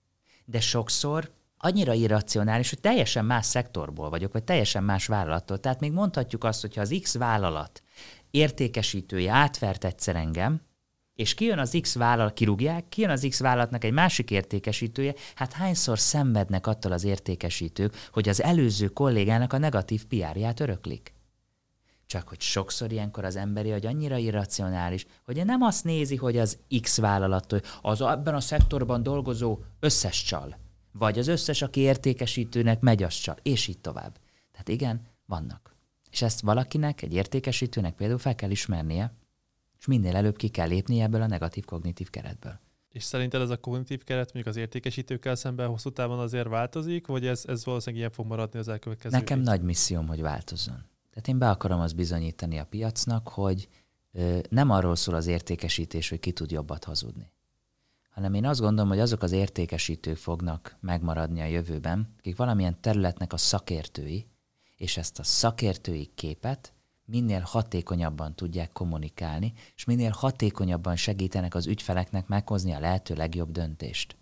[0.45, 5.59] De sokszor annyira irracionális, hogy teljesen más szektorból vagyok, vagy teljesen más vállalattól.
[5.59, 7.83] Tehát még mondhatjuk azt, hogy ha az X vállalat
[8.31, 10.61] értékesítője átvert egyszer engem,
[11.15, 15.99] és kijön az X vállalat, kirúgják, kijön az X vállalatnak egy másik értékesítője, hát hányszor
[15.99, 21.13] szenvednek attól az értékesítők, hogy az előző kollégának a negatív PR-ját öröklik?
[22.05, 26.57] Csak hogy sokszor ilyenkor az emberi hogy annyira irracionális, hogy nem azt nézi, hogy az
[26.81, 30.57] X vállalattól, az ebben a szektorban dolgozó összes csal,
[30.91, 34.17] vagy az összes, aki értékesítőnek megy, az csal, és így tovább.
[34.51, 35.75] Tehát igen, vannak.
[36.11, 39.13] És ezt valakinek, egy értékesítőnek például fel kell ismernie,
[39.83, 42.59] és minél előbb ki kell lépni ebből a negatív kognitív keretből.
[42.89, 47.27] És szerinted ez a kognitív keret mondjuk az értékesítőkkel szemben hosszú távon azért változik, vagy
[47.27, 49.43] ez, ez valószínűleg ilyen fog maradni az elkövetkező Nekem év?
[49.43, 50.85] nagy misszióm, hogy változzon.
[51.09, 53.67] Tehát én be akarom azt bizonyítani a piacnak, hogy
[54.11, 57.31] ö, nem arról szól az értékesítés, hogy ki tud jobbat hazudni,
[58.09, 63.33] hanem én azt gondolom, hogy azok az értékesítők fognak megmaradni a jövőben, akik valamilyen területnek
[63.33, 64.27] a szakértői,
[64.77, 66.72] és ezt a szakértői képet
[67.05, 74.15] minél hatékonyabban tudják kommunikálni, és minél hatékonyabban segítenek az ügyfeleknek meghozni a lehető legjobb döntést.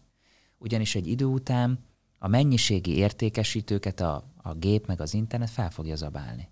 [0.58, 1.80] Ugyanis egy idő után
[2.20, 6.50] a mennyiségi értékesítőket a, a gép meg az internet fel fogja zabálni.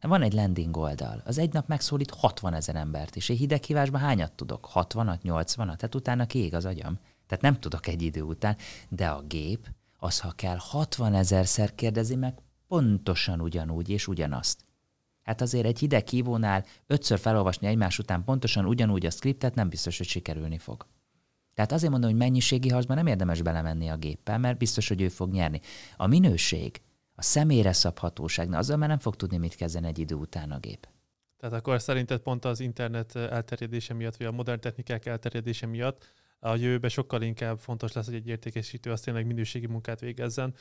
[0.00, 4.32] Van egy landing oldal, az egy nap megszólít 60 ezer embert, és egy hideghívásban hányat
[4.32, 4.68] tudok?
[4.74, 5.54] 60-at, 80-at?
[5.56, 6.98] Tehát utána kiég az agyam.
[7.26, 8.56] Tehát nem tudok egy idő után,
[8.88, 12.38] de a gép, az ha kell 60 ezerszer kérdezi meg
[12.68, 14.63] pontosan ugyanúgy és ugyanazt.
[15.24, 19.98] Hát azért egy hideg hívónál ötször felolvasni egymás után pontosan ugyanúgy a skriptet nem biztos,
[19.98, 20.86] hogy sikerülni fog.
[21.54, 25.08] Tehát azért mondom, hogy mennyiségi harcban nem érdemes belemenni a géppel, mert biztos, hogy ő
[25.08, 25.60] fog nyerni.
[25.96, 26.80] A minőség,
[27.14, 30.58] a személyre szabhatóság, na azzal már nem fog tudni mit kezdeni egy idő után a
[30.58, 30.88] gép.
[31.36, 36.04] Tehát akkor szerinted pont az internet elterjedése miatt, vagy a modern technikák elterjedése miatt
[36.38, 40.54] a jövőben sokkal inkább fontos lesz, hogy egy értékesítő az tényleg minőségi munkát végezzen,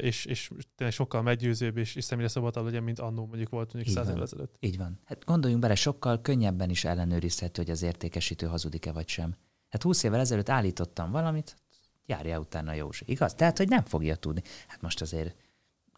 [0.00, 3.96] és, és tényleg sokkal meggyőzőbb és, és személyre szabadabb legyen, mint annó mondjuk volt mondjuk
[3.96, 4.54] száz évvel ezelőtt.
[4.60, 5.00] Így van.
[5.04, 9.36] Hát gondoljunk bele, sokkal könnyebben is ellenőrizhető, hogy az értékesítő hazudik-e vagy sem.
[9.68, 11.56] Hát 20 évvel ezelőtt állítottam valamit,
[12.06, 13.04] járja utána Józsi.
[13.08, 13.34] Igaz?
[13.34, 14.42] Tehát, hogy nem fogja tudni.
[14.66, 15.36] Hát most azért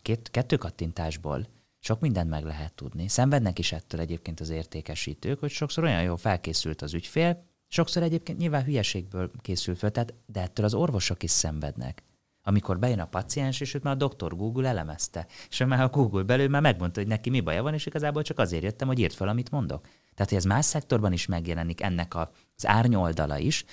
[0.03, 1.47] két, kettő kattintásból
[1.79, 3.09] sok mindent meg lehet tudni.
[3.09, 8.39] Szenvednek is ettől egyébként az értékesítők, hogy sokszor olyan jól felkészült az ügyfél, sokszor egyébként
[8.39, 12.03] nyilván hülyeségből készül föl, tehát, de ettől az orvosok is szenvednek.
[12.43, 16.23] Amikor bejön a paciens, és őt már a doktor Google elemezte, és már a Google
[16.23, 19.15] belül már megmondta, hogy neki mi baja van, és igazából csak azért jöttem, hogy írt
[19.15, 19.83] fel, amit mondok.
[20.15, 23.65] Tehát, hogy ez más szektorban is megjelenik ennek az árnyoldala is,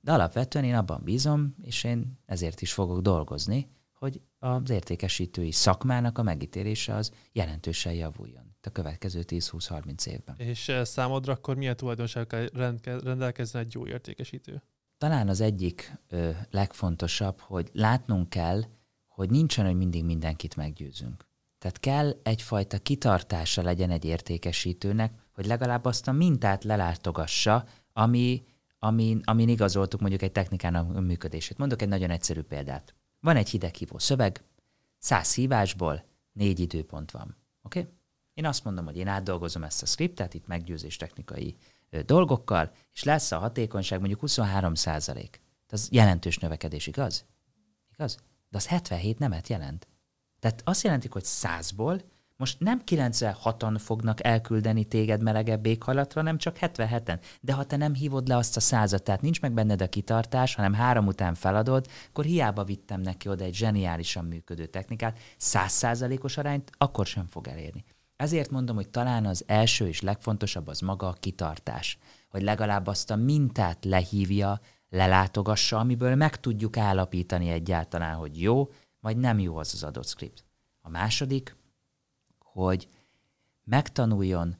[0.00, 6.18] de alapvetően én abban bízom, és én ezért is fogok dolgozni, hogy az értékesítői szakmának
[6.18, 10.34] a megítélése az jelentősen javuljon a következő 10-20-30 évben.
[10.38, 12.48] És eh, számodra akkor milyen tulajdonságokkal
[12.82, 14.62] rendelkezzen egy jó értékesítő?
[15.02, 18.62] Talán az egyik ö, legfontosabb, hogy látnunk kell,
[19.08, 21.26] hogy nincsen, hogy mindig mindenkit meggyőzünk.
[21.58, 28.42] Tehát kell egyfajta kitartása legyen egy értékesítőnek, hogy legalább azt a mintát lelátogassa, ami,
[28.78, 31.58] amin, amin igazoltuk mondjuk egy technikának működését.
[31.58, 32.94] Mondok egy nagyon egyszerű példát.
[33.20, 34.44] Van egy hideghívó szöveg,
[34.98, 37.36] száz hívásból négy időpont van.
[37.62, 37.78] Oké?
[37.80, 37.92] Okay?
[38.34, 41.56] Én azt mondom, hogy én átdolgozom ezt a scriptet, itt meggyőzés technikai
[42.00, 45.40] dolgokkal, és lesz a hatékonyság mondjuk 23 százalék.
[45.68, 47.24] Ez jelentős növekedés, igaz?
[47.92, 48.16] Igaz?
[48.48, 49.88] De az 77 nemet jelent.
[50.40, 52.00] Tehát azt jelenti, hogy 100-ból
[52.42, 57.18] most nem 96-an fognak elküldeni téged melegebb éghajlatra, hanem csak 77-en.
[57.40, 60.54] De ha te nem hívod le azt a százat, tehát nincs meg benned a kitartás,
[60.54, 66.70] hanem három után feladod, akkor hiába vittem neki oda egy zseniálisan működő technikát, százszázalékos arányt
[66.78, 67.84] akkor sem fog elérni.
[68.22, 71.98] Ezért mondom, hogy talán az első és legfontosabb az maga a kitartás,
[72.28, 78.70] hogy legalább azt a mintát lehívja, lelátogassa, amiből meg tudjuk állapítani egyáltalán, hogy jó,
[79.00, 80.44] vagy nem jó az az adott script.
[80.80, 81.56] A második,
[82.38, 82.88] hogy
[83.64, 84.56] megtanuljon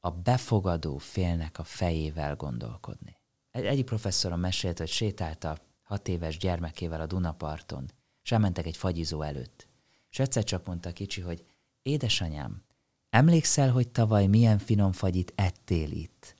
[0.00, 3.16] a befogadó félnek a fejével gondolkodni.
[3.50, 7.90] Egy, egyik professzorom mesélt, hogy sétált a hat éves gyermekével a Dunaparton,
[8.22, 9.68] és elmentek egy fagyizó előtt.
[10.10, 11.44] És egyszer csak mondta kicsi, hogy
[11.82, 12.64] édesanyám,
[13.10, 16.34] emlékszel, hogy tavaly milyen finom fagyit ettél itt?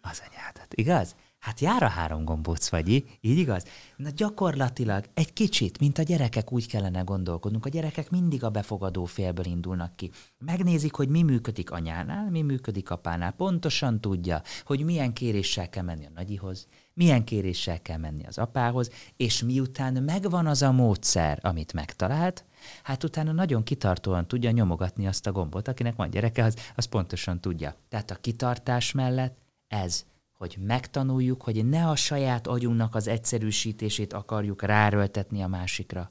[0.00, 1.14] Az anyádat, igaz?
[1.46, 3.64] Hát jár a három gombóc fagyi, így igaz?
[3.96, 7.66] Na gyakorlatilag egy kicsit, mint a gyerekek úgy kellene gondolkodnunk.
[7.66, 10.10] A gyerekek mindig a befogadó félből indulnak ki.
[10.38, 13.32] Megnézik, hogy mi működik anyánál, mi működik apánál.
[13.32, 18.90] Pontosan tudja, hogy milyen kéréssel kell menni a nagyihoz, milyen kéréssel kell menni az apához,
[19.16, 22.44] és miután megvan az a módszer, amit megtalált,
[22.82, 27.40] hát utána nagyon kitartóan tudja nyomogatni azt a gombot, akinek van gyereke, az, az pontosan
[27.40, 27.76] tudja.
[27.88, 29.38] Tehát a kitartás mellett
[29.68, 30.04] ez
[30.36, 36.10] hogy megtanuljuk, hogy ne a saját agyunknak az egyszerűsítését akarjuk ráröltetni a másikra,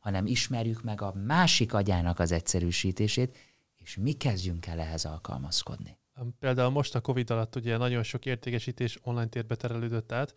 [0.00, 3.36] hanem ismerjük meg a másik agyának az egyszerűsítését,
[3.76, 5.98] és mi kezdjünk el ehhez alkalmazkodni.
[6.38, 10.34] Például most a Covid alatt ugye nagyon sok értékesítés online térbe terelődött át,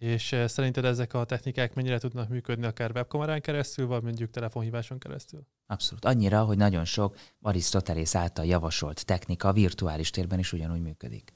[0.00, 4.98] és eh, szerinted ezek a technikák mennyire tudnak működni akár webkamerán keresztül, vagy mondjuk telefonhíváson
[4.98, 5.46] keresztül?
[5.66, 6.04] Abszolút.
[6.04, 11.34] Annyira, hogy nagyon sok Arisztotelész által javasolt technika virtuális térben is ugyanúgy működik.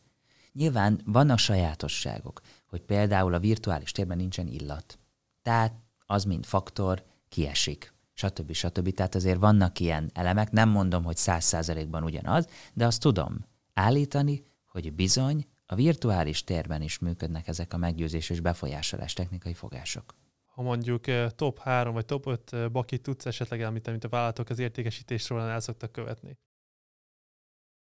[0.52, 4.98] Nyilván vannak sajátosságok, hogy például a virtuális térben nincsen illat.
[5.42, 5.74] Tehát
[6.06, 8.52] az, mint faktor, kiesik stb.
[8.52, 8.94] stb.
[8.94, 14.44] Tehát azért vannak ilyen elemek, nem mondom, hogy száz százalékban ugyanaz, de azt tudom állítani,
[14.66, 20.14] hogy bizony a virtuális térben is működnek ezek a meggyőzés és befolyásolás technikai fogások.
[20.44, 24.08] Ha mondjuk eh, top 3 vagy top 5 eh, bakit tudsz esetleg említeni, mint a
[24.08, 26.38] vállalatok az értékesítésről el szoktak követni?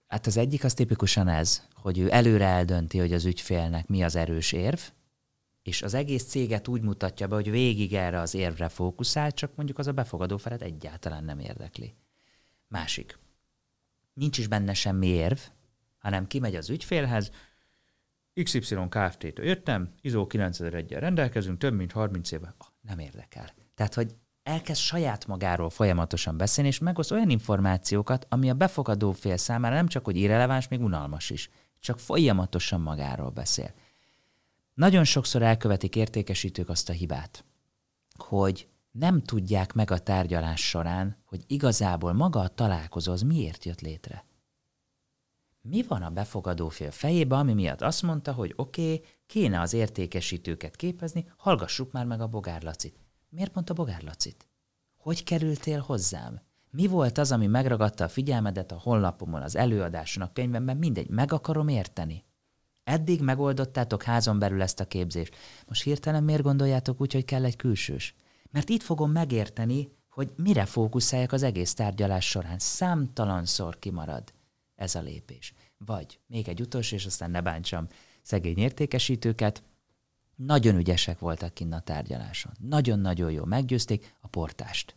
[0.08, 4.16] Hát az egyik az tipikusan ez, hogy ő előre eldönti, hogy az ügyfélnek mi az
[4.16, 4.80] erős érv,
[5.62, 9.78] és az egész céget úgy mutatja be, hogy végig erre az érvre fókuszál, csak mondjuk
[9.78, 11.96] az a befogadó felet egyáltalán nem érdekli.
[12.68, 13.20] Másik.
[14.14, 15.40] Nincs is benne semmi érv,
[15.98, 17.32] hanem kimegy az ügyfélhez,
[18.34, 22.56] XY Kft-től jöttem, ISO 9001-jel rendelkezünk, több mint 30 éve.
[22.60, 23.50] Oh, nem érdekel.
[23.76, 29.38] Tehát, hogy elkezd saját magáról folyamatosan beszélni, és megoszt olyan információkat, ami a befogadó fél
[29.38, 31.50] számára nem csak hogy irreleváns, még unalmas is.
[31.80, 33.74] Csak folyamatosan magáról beszél.
[34.74, 37.46] Nagyon sokszor elkövetik értékesítők azt a hibát,
[38.18, 43.82] hogy nem tudják meg a tárgyalás során, hogy igazából maga a találkozó az miért jött
[43.82, 44.26] létre.
[45.64, 49.74] Mi van a befogadó fél fejébe, ami miatt azt mondta, hogy oké, okay, kéne az
[49.74, 53.00] értékesítőket képezni, hallgassuk már meg a Bogár Lacit.
[53.30, 54.48] Miért pont a Bogár Lacit?
[54.98, 56.42] Hogy kerültél hozzám?
[56.72, 60.78] Mi volt az, ami megragadta a figyelmedet a honlapomon, az előadáson, a könyvemben?
[60.78, 62.24] Mindegy, meg akarom érteni.
[62.84, 65.36] Eddig megoldottátok házon belül ezt a képzést.
[65.68, 68.16] Most hirtelen miért gondoljátok úgy, hogy kell egy külsős?
[68.52, 72.60] Mert itt fogom megérteni, hogy mire fókuszáljak az egész tárgyalás során.
[72.60, 74.34] Számtalanszor kimarad
[74.82, 75.54] ez a lépés.
[75.78, 77.88] Vagy még egy utolsó, és aztán ne bántsam
[78.22, 79.64] szegény értékesítőket,
[80.36, 82.52] nagyon ügyesek voltak kinn a tárgyaláson.
[82.60, 84.96] Nagyon-nagyon jó meggyőzték a portást.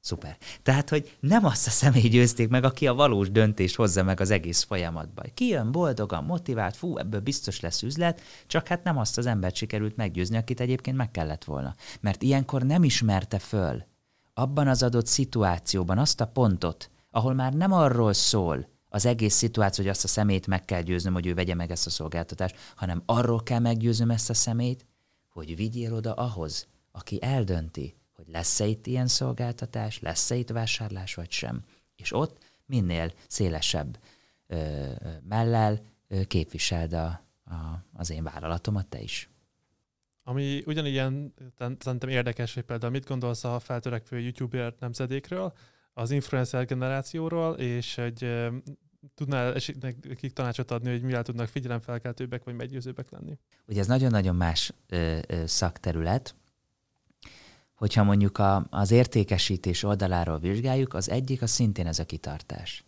[0.00, 0.36] Szuper.
[0.62, 4.30] Tehát, hogy nem azt a személy győzték meg, aki a valós döntést hozza meg az
[4.30, 5.30] egész folyamatban.
[5.34, 9.96] Kijön boldogan, motivált, fú, ebből biztos lesz üzlet, csak hát nem azt az embert sikerült
[9.96, 11.74] meggyőzni, akit egyébként meg kellett volna.
[12.00, 13.84] Mert ilyenkor nem ismerte föl
[14.34, 19.84] abban az adott szituációban azt a pontot, ahol már nem arról szól az egész szituáció,
[19.84, 23.02] hogy azt a szemét meg kell győznöm, hogy ő vegye meg ezt a szolgáltatást, hanem
[23.06, 24.86] arról kell meggyőznöm ezt a szemét,
[25.28, 31.30] hogy vigyél oda ahhoz, aki eldönti, hogy lesz-e itt ilyen szolgáltatás, lesz-e itt vásárlás vagy
[31.30, 31.64] sem.
[31.96, 33.98] És ott minél szélesebb
[34.46, 34.86] ö,
[35.28, 37.06] mellel ö, képviseld a,
[37.44, 39.30] a, az én vállalatomat te is.
[40.22, 41.34] Ami ugyanilyen
[41.78, 45.52] szerintem érdekes, hogy például mit gondolsz a feltörekvő YouTuber nemzedékről,
[46.00, 48.48] az influencer generációról, és hogy
[49.14, 53.38] tudnál nekik tanácsot adni, hogy mivel tudnak figyelemfelkeltőbbek vagy meggyőzőbbek lenni?
[53.66, 56.34] Ugye ez nagyon-nagyon más ö, ö, szakterület.
[57.74, 62.84] Hogyha mondjuk a, az értékesítés oldaláról vizsgáljuk, az egyik az szintén ez a kitartás.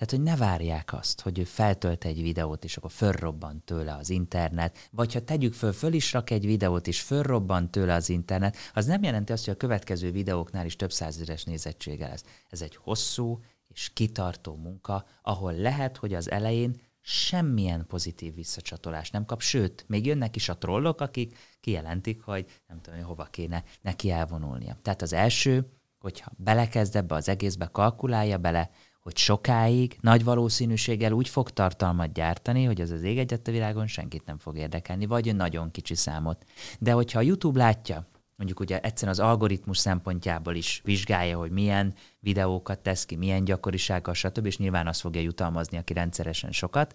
[0.00, 4.10] Tehát, hogy ne várják azt, hogy ő feltölt egy videót, és akkor fölrobban tőle az
[4.10, 8.56] internet, vagy ha tegyük föl, föl is rak egy videót, és fölrobban tőle az internet,
[8.74, 12.24] az nem jelenti azt, hogy a következő videóknál is több százeres nézettsége lesz.
[12.48, 19.24] Ez egy hosszú és kitartó munka, ahol lehet, hogy az elején semmilyen pozitív visszacsatolást nem
[19.24, 23.64] kap, sőt, még jönnek is a trollok, akik kijelentik, hogy nem tudom, hogy hova kéne
[23.80, 24.78] neki elvonulnia.
[24.82, 28.70] Tehát az első, hogyha belekezd ebbe az egészbe, kalkulálja bele,
[29.00, 33.86] hogy sokáig nagy valószínűséggel úgy fog tartalmat gyártani, hogy az az ég egyet a világon
[33.86, 36.44] senkit nem fog érdekelni, vagy nagyon kicsi számot.
[36.78, 41.94] De hogyha a YouTube látja, mondjuk ugye egyszerűen az algoritmus szempontjából is vizsgálja, hogy milyen
[42.18, 46.94] videókat tesz ki, milyen gyakorisággal, stb., és nyilván azt fogja jutalmazni, aki rendszeresen sokat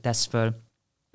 [0.00, 0.68] tesz föl,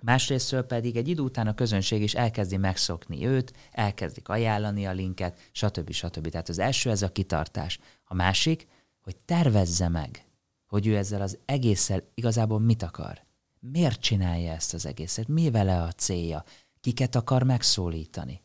[0.03, 5.39] Másrésztről pedig egy idő után a közönség is elkezdi megszokni őt, elkezdik ajánlani a linket,
[5.51, 5.91] stb.
[5.91, 6.29] stb.
[6.29, 7.79] Tehát az első ez a kitartás.
[8.03, 8.67] A másik,
[9.05, 10.25] hogy tervezze meg,
[10.67, 13.23] hogy ő ezzel az egésszel igazából mit akar.
[13.59, 15.27] Miért csinálja ezt az egészet?
[15.27, 16.43] Mi vele a célja?
[16.79, 18.41] Kiket akar megszólítani?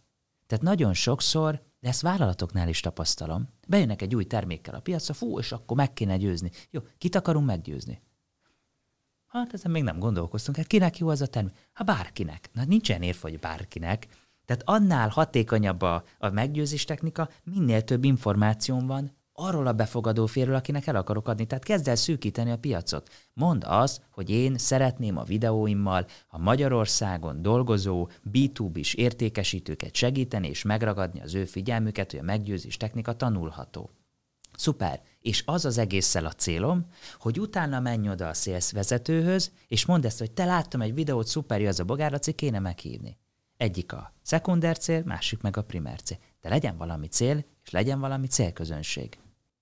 [0.46, 5.38] Tehát nagyon sokszor, de ezt vállalatoknál is tapasztalom, bejönnek egy új termékkel a piacra, fú,
[5.38, 6.50] és akkor meg kéne győzni.
[6.70, 8.02] Jó, kit akarunk meggyőzni?
[9.26, 10.56] Hát ezen még nem gondolkoztunk.
[10.56, 11.54] Hát kinek jó az a termék?
[11.72, 12.50] Hát bárkinek.
[12.52, 14.06] Na nincsen érv, hogy bárkinek.
[14.44, 20.54] Tehát annál hatékonyabb a, a meggyőzés technika, minél több információn van arról a befogadó félről,
[20.54, 21.46] akinek el akarok adni.
[21.46, 23.08] Tehát kezd el szűkíteni a piacot.
[23.32, 31.20] Mondd az, hogy én szeretném a videóimmal a Magyarországon dolgozó B2B-s értékesítőket segíteni és megragadni
[31.20, 33.90] az ő figyelmüket, hogy a meggyőzés technika tanulható.
[34.56, 35.02] Szuper.
[35.20, 36.86] És az az egésszel a célom,
[37.18, 41.26] hogy utána menj oda a sales vezetőhöz, és mondd ezt, hogy te láttam egy videót,
[41.26, 43.18] szuper, az a bogáraci, kéne meghívni.
[43.56, 46.18] Egyik a szekunder cél, másik meg a primer cél.
[46.40, 49.18] De legyen valami cél, és legyen valami célközönség.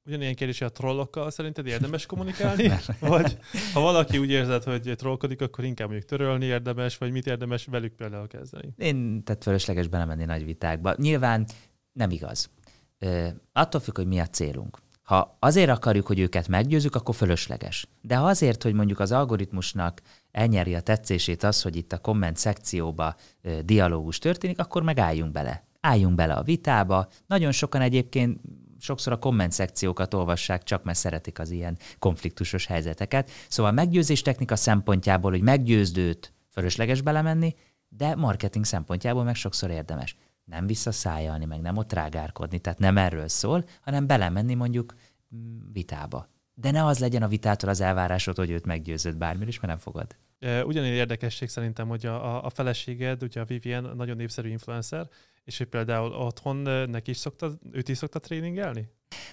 [0.08, 2.70] Ugyanilyen kérdés, hogy a trollokkal szerinted érdemes kommunikálni?
[3.00, 3.38] vagy
[3.72, 7.92] ha valaki úgy érzed, hogy trollkodik, akkor inkább mondjuk törölni érdemes, vagy mit érdemes velük
[7.92, 8.74] például kezdeni?
[8.76, 10.94] Én tehát fölösleges belemenni nagy vitákba.
[10.96, 11.46] Nyilván
[11.92, 12.50] nem igaz.
[12.98, 14.78] Ö, attól függ, hogy mi a célunk.
[15.02, 17.88] Ha azért akarjuk, hogy őket meggyőzzük, akkor fölösleges.
[18.00, 22.36] De ha azért, hogy mondjuk az algoritmusnak elnyeri a tetszését az, hogy itt a komment
[22.36, 25.66] szekcióba ö, dialógus történik, akkor megálljunk bele.
[25.80, 27.08] Álljunk bele a vitába.
[27.26, 28.40] Nagyon sokan egyébként
[28.78, 33.30] sokszor a komment szekciókat olvassák, csak mert szeretik az ilyen konfliktusos helyzeteket.
[33.48, 37.54] Szóval meggyőzés technika szempontjából, hogy meggyőzd őt, fölösleges belemenni,
[37.88, 40.16] de marketing szempontjából meg sokszor érdemes.
[40.44, 44.94] Nem visszaszájalni, meg nem ott rágárkodni, tehát nem erről szól, hanem belemenni mondjuk
[45.36, 46.28] mm, vitába.
[46.54, 49.78] De ne az legyen a vitától az elvárásod, hogy őt meggyőzött bármilyen is, mert nem
[49.78, 50.16] fogad.
[50.40, 55.08] Ugyanilyen érdekesség szerintem, hogy a, a feleséged, ugye a Vivian nagyon népszerű influencer,
[55.44, 56.56] és hogy például otthon
[56.90, 58.88] neki is szokta, őt is szokta tréningelni?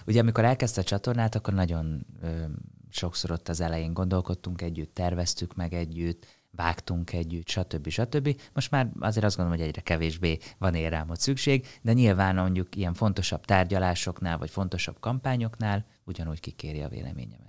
[0.06, 2.44] Ugye amikor elkezdte a csatornát, akkor nagyon ö,
[2.90, 7.88] sokszor ott az elején gondolkodtunk együtt, terveztük meg együtt, vágtunk együtt, stb.
[7.88, 8.40] stb.
[8.52, 12.94] Most már azért azt gondolom, hogy egyre kevésbé van ott szükség, de nyilván mondjuk ilyen
[12.94, 17.45] fontosabb tárgyalásoknál, vagy fontosabb kampányoknál ugyanúgy kikéri a véleményemet.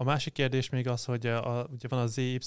[0.00, 2.38] A másik kérdés még az, hogy a, ugye van a ZY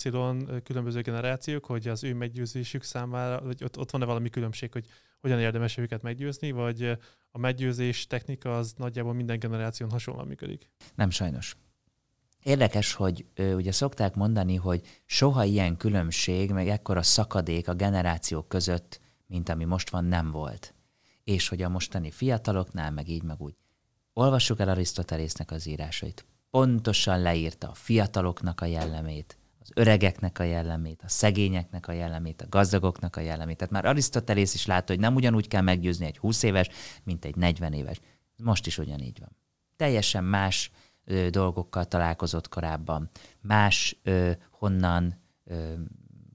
[0.64, 4.86] különböző generációk, hogy az ő meggyőzésük számára, hogy ott, ott van-e valami különbség, hogy
[5.20, 6.97] hogyan érdemes őket meggyőzni, vagy
[7.32, 10.70] a meggyőzés technika az nagyjából minden generáción hasonlóan működik?
[10.95, 11.58] Nem sajnos.
[12.43, 18.47] Érdekes, hogy ö, ugye szokták mondani, hogy soha ilyen különbség, meg ekkora szakadék a generációk
[18.47, 20.74] között, mint ami most van, nem volt.
[21.24, 23.56] És hogy a mostani fiataloknál, meg így, meg úgy.
[24.14, 26.26] Olvassuk el Arisztotelésznek az írásait.
[26.54, 32.45] Pontosan leírta a fiataloknak a jellemét, az öregeknek a jellemét, a szegényeknek a jellemét, a
[32.49, 33.58] gazdagoknak a jellemét.
[33.58, 36.70] Tehát már Arisztotelész is látta, hogy nem ugyanúgy kell meggyőzni egy 20 éves,
[37.04, 37.99] mint egy 40 éves.
[38.38, 39.36] Most is ugyanígy van.
[39.76, 40.72] Teljesen más
[41.06, 43.10] ö, dolgokkal találkozott korábban,
[43.41, 45.74] más ö, honnan ö,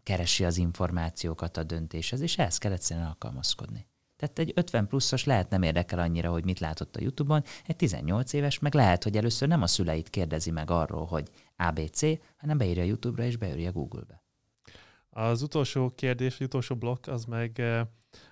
[0.02, 3.87] keresi az információkat a döntéshez, és ehhez kell egyszerűen alkalmazkodni.
[4.18, 8.32] Tehát egy 50 pluszos lehet nem érdekel annyira, hogy mit látott a YouTube-on, egy 18
[8.32, 12.00] éves meg lehet, hogy először nem a szüleit kérdezi meg arról, hogy ABC,
[12.36, 14.22] hanem beírja a YouTube-ra és beírja Google-be.
[15.10, 17.86] Az utolsó kérdés, az utolsó blokk, az meg eh,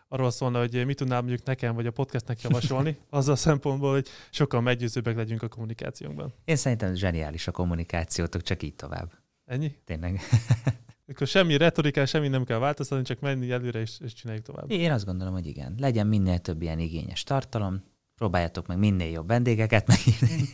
[0.09, 4.09] arról szólna, hogy mit tudnám mondjuk nekem vagy a podcastnek javasolni, az a szempontból, hogy
[4.31, 6.35] sokkal meggyőzőbbek legyünk a kommunikációnkban.
[6.45, 9.13] Én szerintem zseniális a kommunikációtok, csak így tovább.
[9.45, 9.77] Ennyi?
[9.85, 10.21] Tényleg.
[11.09, 14.71] Akkor semmi retorikán, semmi nem kell változtatni, csak menni előre és, és csináljuk tovább.
[14.71, 15.75] Én azt gondolom, hogy igen.
[15.79, 17.83] Legyen minél több ilyen igényes tartalom,
[18.15, 20.49] próbáljátok meg minél jobb vendégeket megírni.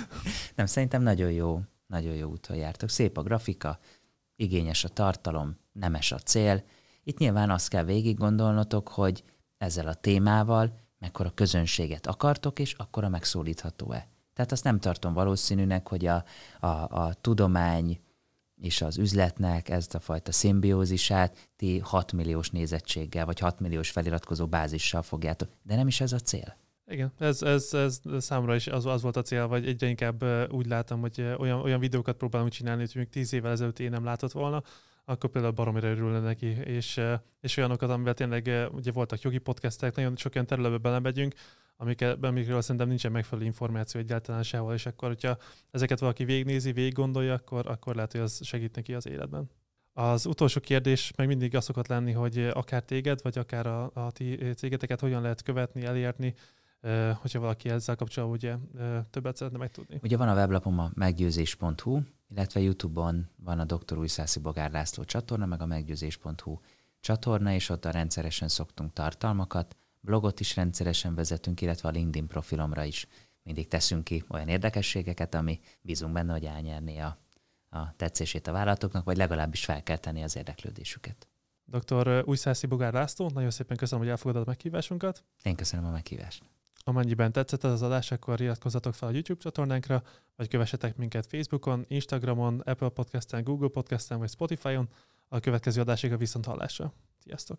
[0.56, 2.88] nem, szerintem nagyon jó, nagyon jó úton jártok.
[2.88, 3.78] Szép a grafika,
[4.36, 6.64] igényes a tartalom, nemes a cél.
[7.04, 9.24] Itt nyilván azt kell végig gondolnotok, hogy
[9.58, 14.08] ezzel a témával mekkora közönséget akartok, és akkor a megszólítható-e.
[14.34, 16.24] Tehát azt nem tartom valószínűnek, hogy a,
[16.60, 18.00] a, a tudomány
[18.60, 24.46] és az üzletnek ezt a fajta szimbiózisát ti 6 milliós nézettséggel, vagy 6 milliós feliratkozó
[24.46, 25.48] bázissal fogjátok.
[25.62, 26.56] De nem is ez a cél.
[26.86, 30.66] Igen, ez, ez, ez számomra is az, az volt a cél, vagy egyre inkább úgy
[30.66, 34.32] látom, hogy olyan, olyan videókat próbálunk csinálni, hogy még tíz évvel ezelőtt én nem látott
[34.32, 34.62] volna,
[35.04, 37.00] akkor például baromira örülne neki, és,
[37.40, 41.34] és olyanokat, amivel tényleg ugye voltak jogi podcastek, nagyon sok olyan területbe belemegyünk,
[41.76, 45.36] amiket, amikről szerintem nincsen megfelelő információ egyáltalán sehol, és akkor, hogyha
[45.70, 49.50] ezeket valaki végignézi, végig gondolja, akkor, akkor lehet, hogy az segít neki az életben.
[49.92, 54.10] Az utolsó kérdés meg mindig az szokott lenni, hogy akár téged, vagy akár a, a
[54.10, 56.34] ti cégeteket hogyan lehet követni, elérni,
[57.20, 58.56] hogyha valaki ezzel kapcsolatban ugye
[59.10, 59.98] többet szeretne megtudni.
[60.02, 63.98] Ugye van a weblapom a meggyőzés.hu, illetve YouTube-on van a Dr.
[63.98, 66.58] Újszászi Bogár László csatorna, meg a meggyőzés.hu
[67.00, 72.84] csatorna, és ott a rendszeresen szoktunk tartalmakat, blogot is rendszeresen vezetünk, illetve a LinkedIn profilomra
[72.84, 73.06] is
[73.42, 77.18] mindig teszünk ki olyan érdekességeket, ami bízunk benne, hogy elnyerné a,
[77.68, 81.28] a tetszését a vállalatoknak, vagy legalábbis felkelteni az érdeklődésüket.
[81.64, 82.22] Dr.
[82.26, 85.24] Újszászi Bogár László, nagyon szépen köszönöm, hogy elfogadod a meghívásunkat.
[85.42, 86.42] Én köszönöm a meghívást.
[86.84, 90.02] Amennyiben tetszett ez az adás, akkor iratkozzatok fel a YouTube csatornánkra,
[90.36, 94.88] vagy kövessetek minket Facebookon, Instagramon, Apple Podcasten, Google Podcasten vagy Spotify-on.
[95.28, 96.92] A következő adásig a viszont hallásra.
[97.18, 97.58] Sziasztok!